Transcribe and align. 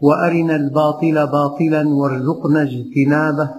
وأرنا 0.00 0.56
الباطل 0.56 1.26
باطلا 1.26 1.88
وارزقنا 1.88 2.62
اجتنابه. 2.62 3.50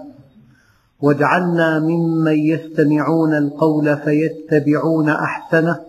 واجعلنا 1.01 1.79
ممن 1.79 2.37
يستمعون 2.37 3.33
القول 3.33 3.97
فيتبعون 3.97 5.09
أحسنه. 5.09 5.79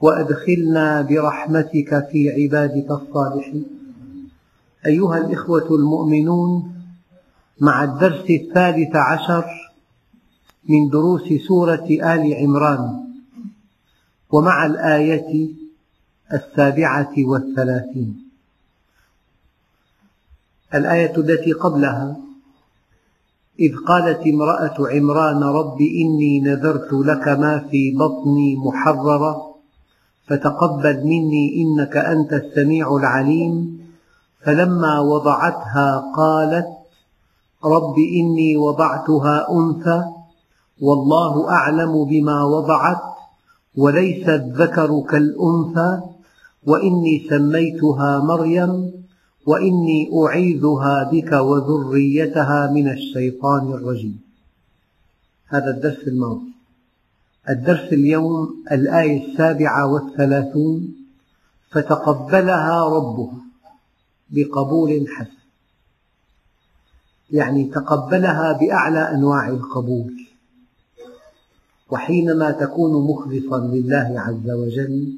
وأدخلنا 0.00 1.02
برحمتك 1.02 2.08
في 2.10 2.30
عبادك 2.30 2.90
الصالحين. 2.90 3.64
أيها 4.86 5.18
الإخوة 5.18 5.68
المؤمنون 5.70 6.72
مع 7.60 7.84
الدرس 7.84 8.30
الثالث 8.30 8.96
عشر 8.96 9.44
من 10.68 10.88
دروس 10.88 11.22
سورة 11.48 11.86
آل 11.90 12.34
عمران 12.34 13.00
ومع 14.30 14.66
الآية 14.66 15.48
السابعة 16.32 17.14
والثلاثين. 17.18 18.25
الآية 20.74 21.16
التي 21.16 21.52
قبلها 21.52 22.16
إذ 23.60 23.76
قالت 23.88 24.26
امرأة 24.26 24.76
عمران 24.78 25.42
رب 25.42 25.80
إني 25.80 26.40
نذرت 26.40 26.92
لك 26.92 27.28
ما 27.28 27.58
في 27.70 27.94
بطني 27.96 28.56
محررا 28.56 29.42
فتقبل 30.28 31.04
مني 31.04 31.62
إنك 31.62 31.96
أنت 31.96 32.32
السميع 32.32 32.96
العليم. 32.96 33.80
فلما 34.44 35.00
وضعتها 35.00 36.12
قالت 36.16 36.66
رب 37.64 37.94
إني 37.98 38.56
وضعتها 38.56 39.46
أنثى 39.50 40.04
والله 40.82 41.50
أعلم 41.50 42.04
بما 42.04 42.44
وضعت 42.44 43.02
وليس 43.76 44.28
الذكر 44.28 45.00
كالأنثى 45.10 46.00
وإني 46.66 47.26
سميتها 47.30 48.18
مريم. 48.18 49.05
وإني 49.46 50.10
أعيذها 50.24 51.10
بك 51.12 51.32
وذريتها 51.32 52.70
من 52.72 52.92
الشيطان 52.92 53.72
الرجيم. 53.72 54.20
هذا 55.46 55.70
الدرس 55.70 56.08
الماضي. 56.08 56.52
الدرس 57.50 57.92
اليوم 57.92 58.64
الآية 58.72 59.32
السابعة 59.32 59.86
والثلاثون 59.86 60.94
فتقبلها 61.70 62.84
ربها 62.84 63.40
بقبول 64.30 65.06
حسن. 65.08 65.46
يعني 67.30 67.64
تقبلها 67.64 68.52
بأعلى 68.52 69.14
أنواع 69.14 69.48
القبول. 69.48 70.14
وحينما 71.90 72.50
تكون 72.50 73.10
مخلصا 73.10 73.58
لله 73.58 74.14
عز 74.20 74.50
وجل 74.50 75.14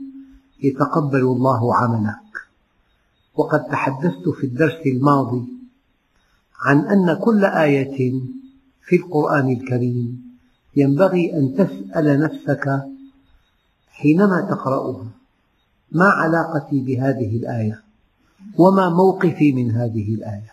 يتقبل 0.62 1.20
الله 1.20 1.74
عملك 1.74 2.27
وقد 3.38 3.64
تحدثت 3.64 4.28
في 4.28 4.46
الدرس 4.46 4.86
الماضي 4.86 5.42
عن 6.60 6.78
أن 6.78 7.18
كل 7.24 7.44
آية 7.44 8.12
في 8.82 8.96
القرآن 8.96 9.52
الكريم 9.52 10.22
ينبغي 10.76 11.32
أن 11.34 11.54
تسأل 11.54 12.20
نفسك 12.20 12.82
حينما 13.90 14.40
تقرأها 14.50 15.06
ما 15.92 16.04
علاقتي 16.04 16.80
بهذه 16.80 17.36
الآية؟ 17.36 17.82
وما 18.58 18.88
موقفي 18.88 19.52
من 19.52 19.70
هذه 19.70 20.14
الآية؟ 20.14 20.52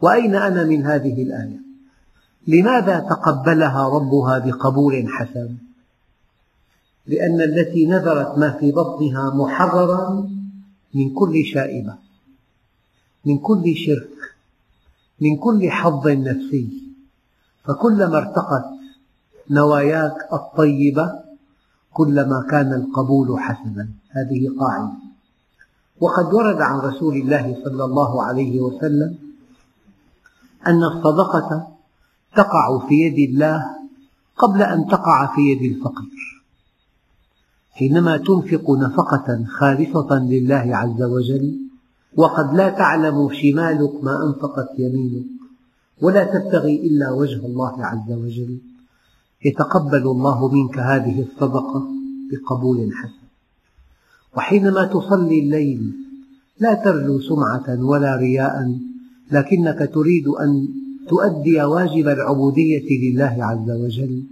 وأين 0.00 0.34
أنا 0.34 0.64
من 0.64 0.86
هذه 0.86 1.22
الآية؟ 1.22 1.60
لماذا 2.46 2.98
تقبلها 2.98 3.88
ربها 3.88 4.38
بقبول 4.38 5.08
حسن؟ 5.08 5.56
لأن 7.06 7.40
التي 7.40 7.86
نذرت 7.86 8.38
ما 8.38 8.50
في 8.60 8.72
بطنها 8.72 9.34
محررا 9.34 10.28
من 10.94 11.14
كل 11.14 11.44
شائبة 11.44 11.94
من 13.24 13.38
كل 13.38 13.76
شرك 13.76 14.22
من 15.20 15.36
كل 15.36 15.70
حظ 15.70 16.08
نفسي. 16.08 16.68
فكلما 17.64 18.18
ارتقت 18.18 18.64
نواياك 19.50 20.16
الطيبة 20.32 21.12
كلما 21.92 22.46
كان 22.50 22.72
القبول 22.72 23.40
حسنا. 23.40 23.88
هذه 24.10 24.42
قاعدة. 24.60 24.92
وقد 26.00 26.34
ورد 26.34 26.60
عن 26.60 26.78
رسول 26.78 27.14
الله 27.16 27.62
صلى 27.64 27.84
الله 27.84 28.22
عليه 28.22 28.60
وسلم 28.60 29.18
أن 30.66 30.82
الصدقة 30.84 31.68
تقع 32.36 32.88
في 32.88 32.94
يد 32.94 33.18
الله 33.30 33.62
قبل 34.36 34.62
أن 34.62 34.86
تقع 34.86 35.34
في 35.34 35.40
يد 35.40 35.62
الفقير. 35.76 36.21
حينما 37.72 38.16
تنفق 38.16 38.70
نفقة 38.70 39.44
خالصة 39.58 40.18
لله 40.18 40.76
عز 40.76 41.02
وجل 41.02 41.58
وقد 42.16 42.54
لا 42.54 42.68
تعلم 42.68 43.28
شمالك 43.32 44.04
ما 44.04 44.26
أنفقت 44.26 44.68
يمينك 44.78 45.26
ولا 46.02 46.24
تبتغي 46.24 46.86
إلا 46.86 47.10
وجه 47.10 47.46
الله 47.46 47.84
عز 47.84 48.12
وجل 48.12 48.58
يتقبل 49.44 50.02
الله 50.02 50.48
منك 50.48 50.78
هذه 50.78 51.20
الصدقة 51.20 51.88
بقبول 52.30 52.92
حسن. 52.92 53.22
وحينما 54.36 54.84
تصلي 54.84 55.38
الليل 55.40 55.92
لا 56.60 56.74
ترجو 56.74 57.20
سمعة 57.20 57.84
ولا 57.84 58.16
رياء 58.16 58.78
لكنك 59.30 59.90
تريد 59.94 60.28
أن 60.28 60.68
تؤدي 61.08 61.62
واجب 61.62 62.08
العبودية 62.08 62.88
لله 63.02 63.36
عز 63.38 63.70
وجل 63.70 64.22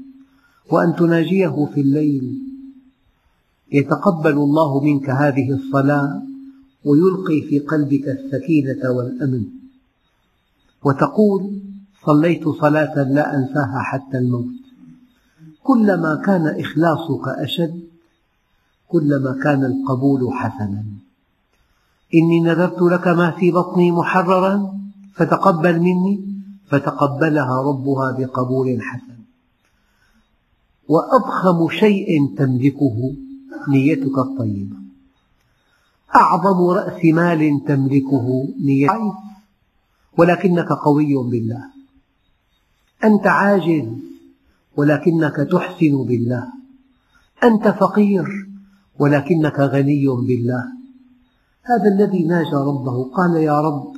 وأن 0.71 0.97
تناجيه 0.97 1.69
في 1.75 1.81
الليل 1.81 2.50
يتقبل 3.73 4.33
الله 4.33 4.81
منك 4.81 5.11
هذه 5.11 5.53
الصلاة 5.53 6.23
ويلقي 6.85 7.41
في 7.49 7.59
قلبك 7.59 8.09
السكينة 8.09 8.91
والأمن. 8.91 9.45
وتقول 10.85 11.61
صليت 12.07 12.49
صلاة 12.49 13.03
لا 13.03 13.37
أنساها 13.37 13.83
حتى 13.83 14.19
الموت. 14.19 14.61
كلما 15.63 16.23
كان 16.27 16.47
إخلاصك 16.61 17.29
أشد 17.29 17.81
كلما 18.89 19.41
كان 19.43 19.65
القبول 19.65 20.33
حسنا. 20.33 20.85
إني 22.15 22.41
نذرت 22.41 22.83
لك 22.83 23.09
ما 23.09 23.31
في 23.31 23.51
بطني 23.51 23.93
محررا 23.93 24.81
فتقبل 25.15 25.81
مني 25.81 26.25
فتقبلها 26.69 27.63
ربها 27.63 28.17
بقبول 28.19 28.83
حسن. 28.83 29.21
وأضخم 30.89 31.69
شيء 31.69 32.35
تملكه 32.39 33.15
نيتك 33.69 34.19
الطيبة. 34.19 34.77
أعظم 36.15 36.67
رأس 36.67 37.05
مال 37.05 37.65
تملكه 37.67 38.49
نيتك. 38.61 39.13
ولكنك 40.19 40.69
قوي 40.73 41.15
بالله. 41.31 41.65
أنت 43.05 43.27
عاجز 43.27 43.89
ولكنك 44.77 45.37
تحسن 45.53 46.05
بالله. 46.05 46.53
أنت 47.45 47.69
فقير 47.69 48.25
ولكنك 48.99 49.61
غني 49.61 50.07
بالله. 50.07 50.65
هذا 51.63 51.89
الذي 51.95 52.25
ناجى 52.25 52.57
ربه. 52.57 53.05
قال 53.05 53.37
يا 53.37 53.61
رب 53.61 53.93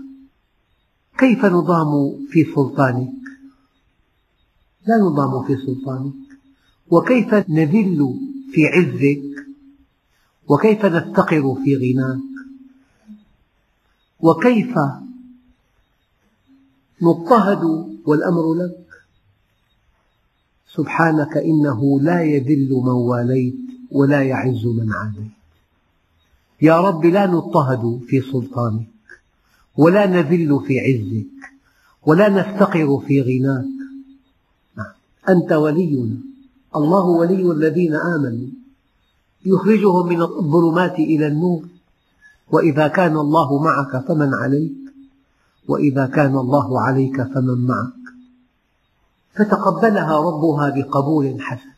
كيف 1.19 1.45
نضام 1.45 2.15
في 2.31 2.45
سلطانك؟ 2.55 3.13
لا 4.87 4.97
نضام 4.97 5.43
في 5.47 5.57
سلطانك. 5.57 6.13
وكيف 6.91 7.35
نذل 7.35 8.15
في 8.53 8.67
عزك؟ 8.67 9.42
وكيف 10.49 10.85
نفتقر 10.85 11.55
في 11.65 11.77
غناك؟ 11.77 12.21
وكيف 14.21 14.75
نضطهد 17.03 17.63
والأمر 18.07 18.55
لك؟ 18.55 18.83
سبحانك 20.75 21.37
إنه 21.37 22.01
لا 22.01 22.23
يذل 22.23 22.71
من 22.71 22.89
واليت 22.89 23.55
ولا 23.91 24.23
يعز 24.23 24.67
من 24.67 24.93
عاديت. 24.93 25.33
يا 26.63 26.81
رب 26.81 27.05
لا 27.07 27.27
نضطهد 27.27 28.01
في 28.07 28.21
سلطانك 28.21 28.87
ولا 29.77 30.07
نذل 30.07 30.61
في 30.67 30.81
عزك 30.81 31.53
ولا 32.07 32.29
نفتقر 32.29 32.99
في 33.07 33.23
غناك. 33.23 33.65
نعم. 34.77 34.93
أنت 35.29 35.53
ولينا 35.53 36.17
الله 36.77 37.05
ولي 37.05 37.53
الذين 37.53 37.95
آمنوا. 37.95 38.62
يخرجهم 39.47 40.09
من 40.09 40.23
الظلمات 40.23 40.99
إلى 40.99 41.27
النور. 41.27 41.65
وإذا 42.51 42.89
كان 42.89 43.17
الله 43.17 43.63
معك 43.63 44.07
فمن 44.09 44.35
عليك 44.35 44.73
وإذا 45.69 46.07
كان 46.07 46.37
الله 46.37 46.81
عليك 46.81 47.23
فمن 47.23 47.67
معك. 47.67 48.03
فتقبلها 49.35 50.17
ربها 50.19 50.71
بقبول 50.71 51.41
حسن 51.41 51.73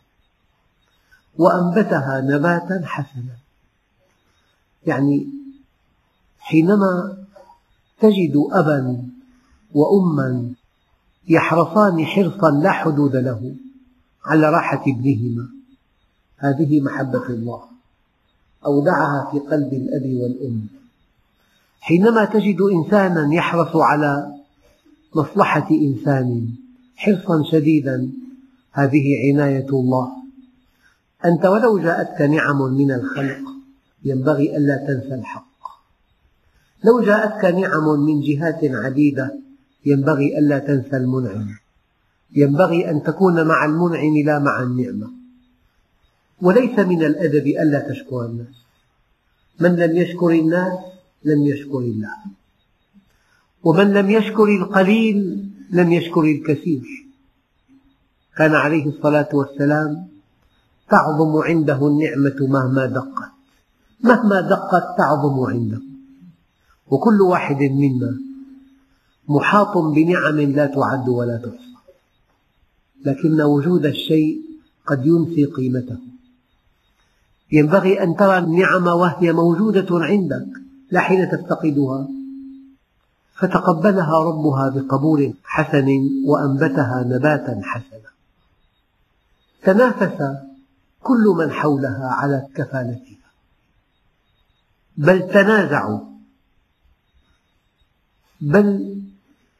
وأنبتها 1.37 2.21
نباتا 2.21 2.81
حسنا. 2.85 3.35
يعني 4.85 5.27
حينما 6.39 7.17
تجد 7.99 8.33
أبا 8.51 9.03
وأما 9.73 10.53
يحرصان 11.27 12.05
حرصا 12.05 12.51
لا 12.51 12.71
حدود 12.71 13.15
له 13.15 13.55
على 14.25 14.49
راحة 14.49 14.83
ابنهما 14.87 15.54
هذه 16.37 16.81
محبة 16.81 17.29
الله. 17.29 17.61
أودعها 18.65 19.31
في 19.31 19.39
قلب 19.39 19.73
الأب 19.73 20.05
والأم. 20.21 20.67
حينما 21.81 22.25
تجد 22.25 22.57
إنسانا 22.61 23.33
يحرص 23.33 23.75
على 23.75 24.33
مصلحة 25.15 25.67
إنسان 25.71 26.49
حرصا 26.95 27.43
شديدا 27.51 28.09
هذه 28.71 29.05
عناية 29.23 29.69
الله. 29.69 30.11
أنت 31.25 31.45
ولو 31.45 31.79
جاءتك 31.79 32.21
نعم 32.21 32.73
من 32.73 32.91
الخلق 32.91 33.41
ينبغي 34.05 34.57
ألا 34.57 34.77
تنسى 34.77 35.15
الحق. 35.15 35.55
لو 36.83 37.01
جاءتك 37.01 37.45
نعم 37.45 37.99
من 37.99 38.21
جهات 38.21 38.59
عديدة 38.63 39.35
ينبغي 39.85 40.39
ألا 40.39 40.59
تنسى 40.59 40.97
المنعم. 40.97 41.47
ينبغي 42.35 42.89
أن 42.89 43.03
تكون 43.03 43.47
مع 43.47 43.65
المنعم 43.65 44.17
لا 44.25 44.39
مع 44.39 44.63
النعمة. 44.63 45.24
وليس 46.41 46.79
من 46.79 47.03
الأدب 47.03 47.47
ألا 47.47 47.89
تشكر 47.89 48.25
الناس. 48.25 48.55
من 49.59 49.75
لم 49.75 49.97
يشكر 49.97 50.29
الناس 50.29 50.79
لم 51.23 51.45
يشكر 51.45 51.77
الله. 51.77 52.17
ومن 53.63 53.93
لم 53.93 54.09
يشكر 54.09 54.43
القليل 54.43 55.49
لم 55.71 55.91
يشكر 55.91 56.21
الكثير. 56.21 56.81
كان 58.37 58.51
عليه 58.51 58.85
الصلاة 58.85 59.29
والسلام 59.33 60.07
تعظم 60.89 61.37
عنده 61.37 61.87
النعمة 61.87 62.35
مهما 62.39 62.85
دقت. 62.85 63.31
مهما 64.03 64.41
دقت 64.41 64.97
تعظم 64.97 65.39
عنده. 65.39 65.81
وكل 66.87 67.21
واحد 67.21 67.61
منا 67.61 68.19
محاط 69.27 69.77
بنعم 69.77 70.39
لا 70.39 70.65
تعد 70.65 71.09
ولا 71.09 71.37
تحصى. 71.37 71.75
لكن 73.05 73.41
وجود 73.41 73.85
الشيء 73.85 74.41
قد 74.85 75.05
ينسي 75.05 75.45
قيمته. 75.45 76.14
ينبغي 77.51 78.03
أن 78.03 78.15
ترى 78.15 78.37
النعم 78.37 78.87
وهي 78.87 79.33
موجودة 79.33 79.87
عندك 79.91 80.47
لا 80.91 80.99
حين 80.99 81.29
تفتقدها. 81.31 82.07
فتقبلها 83.35 84.23
ربها 84.23 84.69
بقبول 84.69 85.33
حسن 85.43 85.87
وأنبتها 86.25 87.03
نباتا 87.07 87.61
حسنا. 87.63 88.09
تنافس 89.63 90.37
كل 91.03 91.35
من 91.37 91.51
حولها 91.51 92.09
على 92.11 92.47
كفالتها. 92.55 93.29
بل 94.97 95.27
تنازعوا. 95.27 95.99
بل 98.41 98.97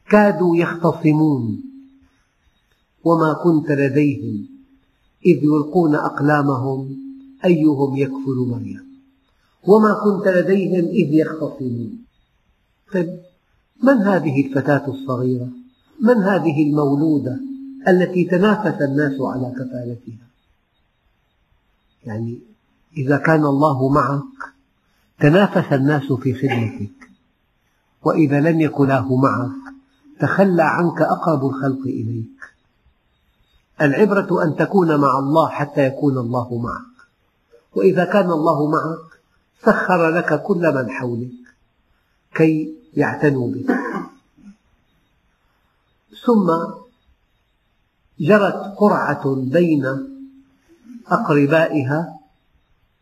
كادوا 0.08 0.56
يختصمون. 0.56 1.62
وما 3.04 3.32
كنت 3.32 3.70
لديهم 3.70 4.48
إذ 5.26 5.38
يلقون 5.42 5.94
أقلامهم 5.94 7.05
أيهم 7.46 7.96
يكفل 7.96 8.38
مريم؟ 8.50 8.86
وما 9.66 9.92
كنت 10.04 10.28
لديهم 10.28 10.84
إذ 10.84 11.14
يختصمون. 11.14 11.98
طيب 12.92 13.20
من 13.82 13.96
هذه 13.96 14.46
الفتاة 14.46 14.88
الصغيرة؟ 14.88 15.48
من 16.00 16.22
هذه 16.22 16.62
المولودة 16.62 17.40
التي 17.88 18.24
تنافس 18.24 18.82
الناس 18.82 19.20
على 19.20 19.52
كفالتها؟ 19.58 20.26
يعني 22.04 22.38
إذا 22.96 23.16
كان 23.16 23.44
الله 23.44 23.88
معك 23.88 24.54
تنافس 25.20 25.72
الناس 25.72 26.12
في 26.12 26.34
خدمتك. 26.34 27.10
وإذا 28.04 28.40
لم 28.40 28.60
يكن 28.60 28.90
الله 28.90 29.16
معك 29.16 29.74
تخلى 30.20 30.62
عنك 30.62 31.02
أقرب 31.02 31.46
الخلق 31.46 31.80
إليك. 31.86 32.40
العبرة 33.80 34.44
أن 34.44 34.56
تكون 34.56 35.00
مع 35.00 35.18
الله 35.18 35.48
حتى 35.48 35.86
يكون 35.86 36.18
الله 36.18 36.58
معك. 36.58 36.95
وإذا 37.76 38.04
كان 38.04 38.30
الله 38.30 38.70
معك 38.70 39.20
سخر 39.62 40.10
لك 40.10 40.42
كل 40.42 40.74
من 40.74 40.90
حولك 40.90 41.30
كي 42.34 42.74
يعتنوا 42.94 43.48
بك. 43.52 43.70
ثم 46.24 46.48
جرت 48.20 48.74
قرعة 48.76 49.34
بين 49.34 49.84
أقربائها 51.06 52.18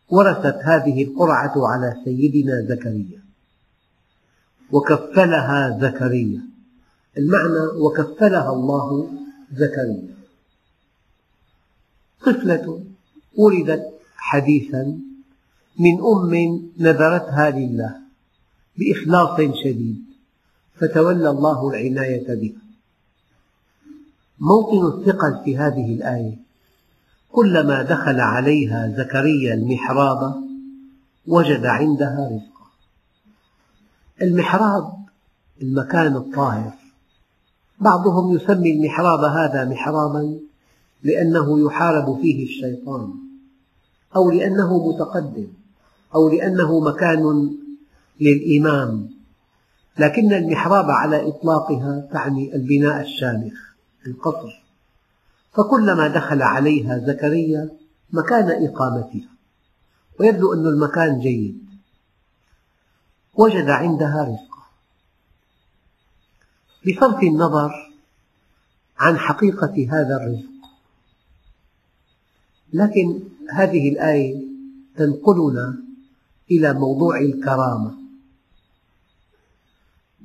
ورثت 0.09 0.59
هذه 0.63 1.03
القرعة 1.03 1.53
على 1.67 2.01
سيدنا 2.05 2.61
زكريا 2.69 3.23
وكفلها 4.71 5.79
زكريا. 5.81 6.41
المعنى 7.17 7.65
وكفلها 7.77 8.51
الله 8.53 9.09
زكريا. 9.53 10.15
طفلة 12.21 12.83
ولدت 13.37 13.94
حديثا 14.25 14.99
من 15.79 15.99
أم 16.01 16.61
نذرتها 16.79 17.49
لله 17.49 17.95
بإخلاص 18.77 19.37
شديد 19.63 20.05
فتولى 20.75 21.29
الله 21.29 21.69
العناية 21.69 22.27
بها. 22.27 22.61
موطن 24.39 24.85
الثقل 24.87 25.41
في 25.45 25.57
هذه 25.57 25.93
الآية 25.93 26.37
كلما 27.31 27.83
دخل 27.83 28.19
عليها 28.19 28.93
زكريا 28.97 29.53
المحراب 29.53 30.43
وجد 31.27 31.65
عندها 31.65 32.29
رزقا. 32.31 32.65
المحراب 34.21 34.93
المكان 35.61 36.15
الطاهر. 36.15 36.73
بعضهم 37.79 38.35
يسمي 38.35 38.71
المحراب 38.71 39.19
هذا 39.19 39.65
محرابا 39.65 40.39
لأنه 41.03 41.65
يحارب 41.65 42.21
فيه 42.21 42.43
الشيطان. 42.43 43.24
أو 44.15 44.31
لأنه 44.31 44.87
متقدم 44.87 45.47
أو 46.15 46.29
لأنه 46.29 46.79
مكان 46.79 47.51
للإمام. 48.21 49.09
لكن 49.97 50.33
المحراب 50.33 50.89
على 50.89 51.27
إطلاقها 51.29 52.09
تعني 52.13 52.55
البناء 52.55 53.01
الشامخ 53.01 53.53
القصر. 54.07 54.63
فكلما 55.53 56.07
دخل 56.07 56.41
عليها 56.41 56.97
زكريا 56.97 57.69
مكان 58.13 58.65
إقامتها. 58.65 59.29
ويبدو 60.19 60.53
أن 60.53 60.65
المكان 60.65 61.19
جيد. 61.19 61.65
وجد 63.33 63.69
عندها 63.69 64.23
رزقا 64.23 64.55
بصرف 66.87 67.23
النظر 67.23 67.71
عن 68.97 69.17
حقيقة 69.17 69.87
هذا 69.91 70.15
الرزق 70.15 70.54
لكن 72.75 73.19
هذه 73.51 73.89
الآية 73.89 74.41
تنقلنا 74.95 75.75
إلى 76.51 76.73
موضوع 76.73 77.19
الكرامة. 77.19 77.95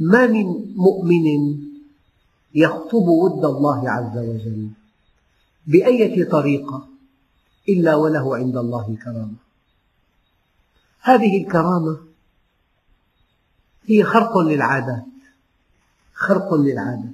ما 0.01 0.27
من 0.27 0.75
مؤمن 0.77 1.59
يخطب 2.55 3.09
ود 3.09 3.45
الله 3.45 3.91
عز 3.91 4.19
وجل 4.19 4.69
بأية 5.67 6.29
طريقة 6.29 6.89
إلا 7.69 7.95
وله 7.95 8.37
عند 8.37 8.57
الله 8.57 8.97
كرامة؟ 9.05 9.39
هذه 11.01 11.45
الكرامة 11.45 11.99
هي 13.87 14.03
خرق 14.05 14.39
للعادات 14.39 15.05
خرق 16.15 16.55
للعادة 16.55 17.11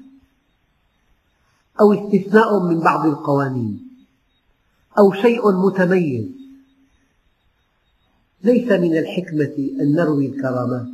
أو 1.81 1.93
استثناء 1.93 2.61
من 2.62 2.81
بعض 2.81 3.07
القوانين. 3.07 3.86
أو 4.98 5.12
شيء 5.12 5.52
متميز. 5.52 6.26
ليس 8.44 8.72
من 8.72 8.96
الحكمة 8.98 9.70
أن 9.80 9.92
نروي 9.92 10.26
الكرامات 10.26 10.86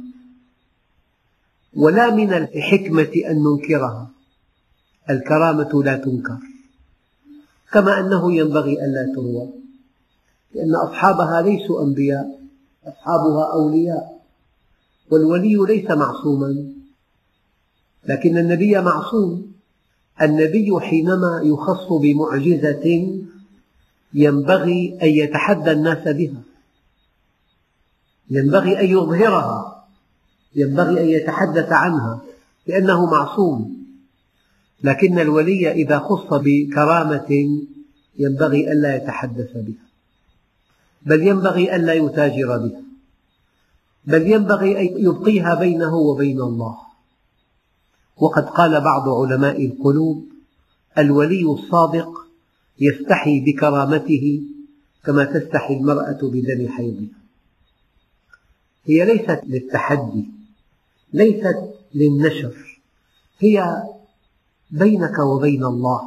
ولا 1.76 2.10
من 2.10 2.32
الحكمة 2.32 3.12
أن 3.30 3.44
ننكرها. 3.44 4.10
الكرامة 5.10 5.82
لا 5.84 5.96
تنكر 5.96 6.38
كما 7.72 8.00
أنه 8.00 8.32
ينبغي 8.32 8.72
ألا 8.72 9.12
تروى 9.14 9.48
لأن 10.54 10.74
أصحابها 10.74 11.42
ليسوا 11.42 11.82
أنبياء 11.82 12.40
أصحابها 12.86 13.52
أولياء 13.52 14.22
والولي 15.10 15.56
ليس 15.68 15.90
معصوما. 15.90 16.72
لكن 18.04 18.38
النبي 18.38 18.80
معصوم 18.80 19.52
النبي 20.22 20.80
حينما 20.80 21.40
يخص 21.44 21.92
بمعجزة 21.92 23.12
ينبغي 24.14 24.98
أن 25.02 25.08
يتحدى 25.08 25.72
الناس 25.72 26.08
بها. 26.08 26.42
ينبغي 28.30 28.80
أن 28.80 28.86
يظهرها. 28.86 29.86
ينبغي 30.54 31.00
أن 31.00 31.08
يتحدث 31.08 31.72
عنها 31.72 32.20
لأنه 32.66 33.06
معصوم. 33.06 33.86
لكن 34.82 35.18
الولي 35.18 35.72
إذا 35.72 35.98
خص 35.98 36.26
بكرامة 36.32 37.60
ينبغي 38.18 38.72
ألا 38.72 38.96
يتحدث 38.96 39.52
بها. 39.54 39.86
بل 41.02 41.26
ينبغي 41.26 41.76
ألا 41.76 41.92
يتاجر 41.92 42.58
بها. 42.58 42.82
بل 44.04 44.30
ينبغي 44.30 44.80
أن 44.80 45.02
يبقيها 45.04 45.54
بينه 45.54 45.94
وبين 45.94 46.40
الله. 46.40 46.76
وقد 48.16 48.44
قال 48.44 48.80
بعض 48.80 49.08
علماء 49.08 49.66
القلوب 49.66 50.24
الولي 50.98 51.44
الصادق 51.44 52.31
يستحي 52.82 53.40
بكرامته 53.40 54.42
كما 55.04 55.24
تستحي 55.24 55.74
المرأة 55.74 56.18
بدم 56.22 56.68
حيضها. 56.68 57.18
هي 58.84 59.04
ليست 59.04 59.40
للتحدي 59.46 60.24
ليست 61.12 61.58
للنشر 61.94 62.80
هي 63.38 63.82
بينك 64.70 65.18
وبين 65.18 65.64
الله 65.64 66.00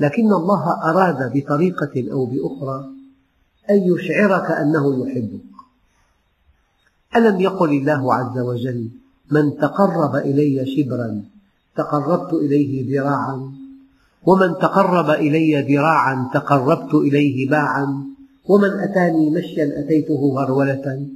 لكن 0.00 0.32
الله 0.32 0.90
أراد 0.90 1.32
بطريقة 1.36 2.12
أو 2.12 2.26
بأخرى 2.26 2.84
أن 3.70 3.76
يشعرك 3.76 4.50
أنه 4.50 5.06
يحبك. 5.06 5.50
ألم 7.16 7.40
يقل 7.40 7.70
الله 7.70 8.14
عز 8.14 8.38
وجل 8.38 8.90
من 9.30 9.56
تقرب 9.56 10.16
إلي 10.16 10.66
شبرا 10.76 11.24
تقربت 11.76 12.32
إليه 12.32 13.00
ذراعا 13.00 13.59
ومن 14.26 14.58
تقرب 14.58 15.10
إلي 15.10 15.74
ذراعا 15.74 16.30
تقربت 16.34 16.94
إليه 16.94 17.48
باعا 17.50 18.04
ومن 18.44 18.70
أتاني 18.70 19.30
مشيا 19.30 19.80
أتيته 19.80 20.20
هرولة 20.38 21.06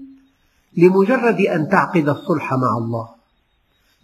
لمجرد 0.76 1.40
أن 1.40 1.68
تعقد 1.68 2.08
الصلح 2.08 2.54
مع 2.54 2.78
الله 2.78 3.08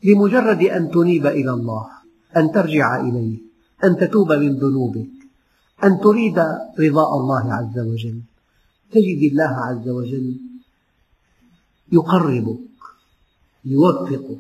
لمجرد 0.05 0.63
أن 0.63 0.91
تنيب 0.91 1.27
إلى 1.27 1.51
الله 1.51 1.87
أن 2.37 2.53
ترجع 2.53 3.01
إليه 3.01 3.39
أن 3.85 3.97
تتوب 3.97 4.33
من 4.33 4.53
ذنوبك 4.57 5.21
أن 5.85 6.01
تريد 6.01 6.39
رضاء 6.81 7.17
الله 7.17 7.55
عز 7.55 7.79
وجل. 7.79 8.21
تجد 8.93 9.23
الله 9.33 9.55
عز 9.69 9.89
وجل 9.89 10.37
يقربك 11.93 12.59
يوفقك 13.65 14.39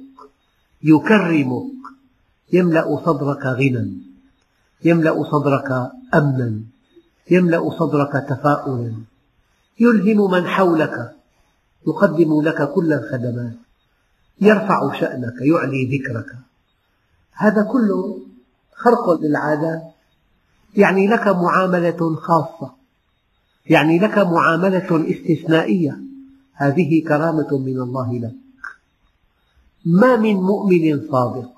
يكرمك 0.83 1.73
يملأ 2.53 3.05
صدرك 3.07 3.47
غنى. 3.47 4.10
يملأ 4.85 5.25
صدرك 5.31 5.91
أمنا 6.15 6.61
يملأ 7.31 7.71
صدرك 7.79 8.13
تفاؤلا. 8.29 8.95
يلهم 9.81 10.31
من 10.31 10.47
حولك 10.47 11.17
يقدم 11.87 12.43
لك 12.43 12.73
كل 12.73 12.93
الخدمات. 12.93 13.57
يرفع 14.41 15.01
شأنك 15.01 15.35
يعلي 15.41 15.99
ذكرك. 15.99 16.37
هذا 17.33 17.63
كله 17.63 18.19
خرق 18.75 19.21
للعادات. 19.21 19.83
يعني 20.77 21.07
لك 21.07 21.29
معاملة 21.29 22.17
خاصة. 22.17 22.73
يعني 23.67 23.99
لك 23.99 24.19
معاملة 24.19 25.11
استثنائية. 25.11 26.01
هذه 26.55 27.05
كرامة 27.09 27.59
من 27.59 27.81
الله 27.81 28.19
لك. 28.19 28.35
ما 29.85 30.17
من 30.17 30.35
مؤمن 30.35 31.09
صادق 31.11 31.53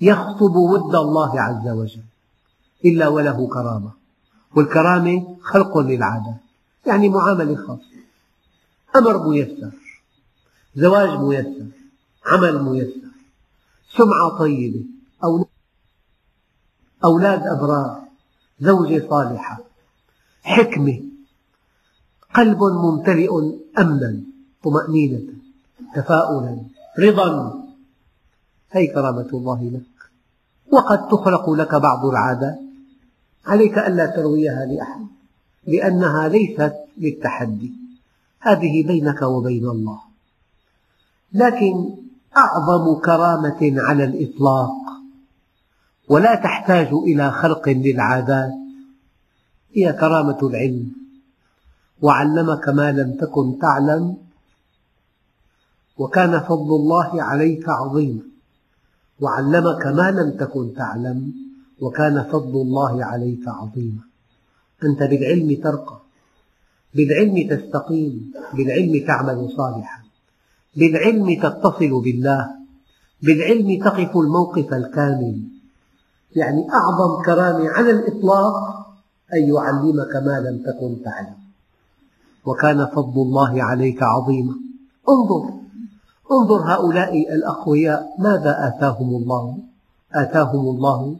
يخطب 0.00 0.56
ود 0.56 0.94
الله 0.94 1.40
عز 1.40 1.68
وجل. 1.68 2.02
إلا 2.84 3.08
وله 3.08 3.48
كرامة. 3.48 3.90
والكرامة 4.56 5.36
خلق 5.42 5.78
للعادات 5.78 6.40
يعني 6.86 7.08
معاملة 7.08 7.56
خاصة. 7.56 7.98
أمر 8.96 9.28
ميسر 9.28 9.70
زواج 10.76 11.20
ميسر 11.20 11.66
عمل 12.26 12.62
ميسر 12.62 13.08
سمعة 13.96 14.38
طيبة 14.38 14.84
أولاد 17.04 17.42
أبرار 17.46 18.02
زوجة 18.60 19.06
صالحة 19.10 19.58
حكمة. 20.42 21.02
قلب 22.34 22.58
ممتلئ 22.62 23.28
أمنا 23.78 24.20
طمأنينة 24.64 25.32
تفاؤلا 25.94 26.62
رضا. 26.98 27.64
هذه 28.70 28.86
كرامة 28.94 29.28
الله 29.32 29.70
لك. 29.74 30.10
وقد 30.72 31.08
تخلق 31.08 31.50
لك 31.50 31.74
بعض 31.74 32.06
العادات. 32.06 32.67
عليك 33.48 33.78
ألا 33.78 34.06
ترويها 34.06 34.66
لأحد 34.66 35.06
لأنها 35.66 36.28
ليست 36.28 36.74
للتحدي. 36.98 37.72
هذه 38.40 38.86
بينك 38.86 39.22
وبين 39.22 39.68
الله. 39.68 40.00
لكن 41.32 41.94
أعظم 42.36 43.00
كرامة 43.00 43.60
على 43.62 44.04
الإطلاق 44.04 44.72
ولا 46.08 46.34
تحتاج 46.34 46.88
إلى 46.92 47.30
خلق 47.30 47.68
للعادات 47.68 48.52
هي 49.74 49.92
كرامة 49.92 50.38
العلم. 50.42 50.92
وعلمك 52.02 52.68
ما 52.68 52.92
لم 52.92 53.16
تكن 53.16 53.58
تعلم 53.58 54.16
وكان 55.98 56.40
فضل 56.40 56.76
الله 56.76 57.22
عليك 57.22 57.68
عظيما 57.68 58.22
وعلمك 59.20 59.86
ما 59.86 60.10
لم 60.10 60.30
تكن 60.30 60.74
تعلم. 60.74 61.47
وكان 61.80 62.24
فضل 62.32 62.54
الله 62.62 63.04
عليك 63.04 63.48
عظيما. 63.48 64.02
أنت 64.84 64.98
بالعلم 64.98 65.62
ترقى 65.62 65.98
بالعلم 66.94 67.48
تستقيم 67.50 68.32
بالعلم 68.54 69.06
تعمل 69.06 69.48
صالحا 69.56 70.02
بالعلم 70.76 71.40
تتصل 71.42 72.02
بالله 72.02 72.50
بالعلم 73.22 73.84
تقف 73.84 74.16
الموقف 74.16 74.74
الكامل. 74.74 75.42
يعني 76.36 76.66
أعظم 76.72 77.22
كرامة 77.26 77.68
على 77.68 77.90
الإطلاق 77.90 78.54
أن 79.34 79.42
يعلمك 79.54 80.16
ما 80.26 80.40
لم 80.40 80.56
تكن 80.66 81.02
تعلم. 81.04 81.38
وكان 82.44 82.86
فضل 82.86 83.22
الله 83.22 83.62
عليك 83.62 84.02
عظيما. 84.02 84.54
انظر 85.08 85.58
انظر 86.32 86.60
هؤلاء 86.72 87.34
الأقوياء 87.34 88.14
ماذا 88.18 88.68
آتاهم 88.68 89.16
الله؟ 89.16 89.58
آتاهم 90.14 90.60
الله 90.60 91.16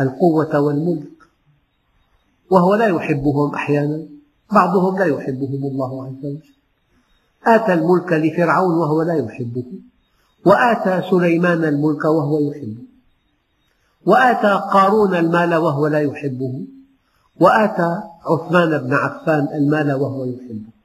القوة 0.00 0.60
والملك. 0.60 1.16
وهو 2.50 2.74
لا 2.74 2.86
يحبهم 2.86 3.54
أحيانا. 3.54 4.06
بعضهم 4.52 4.98
لا 4.98 5.04
يحبهم 5.04 5.64
الله 5.64 6.06
عز 6.06 6.24
وجل. 6.24 6.54
آتى 7.46 7.72
الملك 7.72 8.12
لفرعون 8.12 8.74
وهو 8.74 9.02
لا 9.02 9.14
يحبه. 9.14 9.64
وآتى 10.46 11.10
سليمان 11.10 11.64
الملك 11.64 12.04
وهو 12.04 12.40
يحبه. 12.40 12.84
وآتى 14.06 14.60
قارون 14.72 15.14
المال 15.14 15.54
وهو 15.54 15.86
لا 15.86 16.00
يحبه. 16.00 16.66
وآتى 17.40 18.02
عثمان 18.26 18.78
بن 18.78 18.94
عفان 18.94 19.48
المال 19.54 19.92
وهو 19.92 20.24
يحبه. 20.24 20.76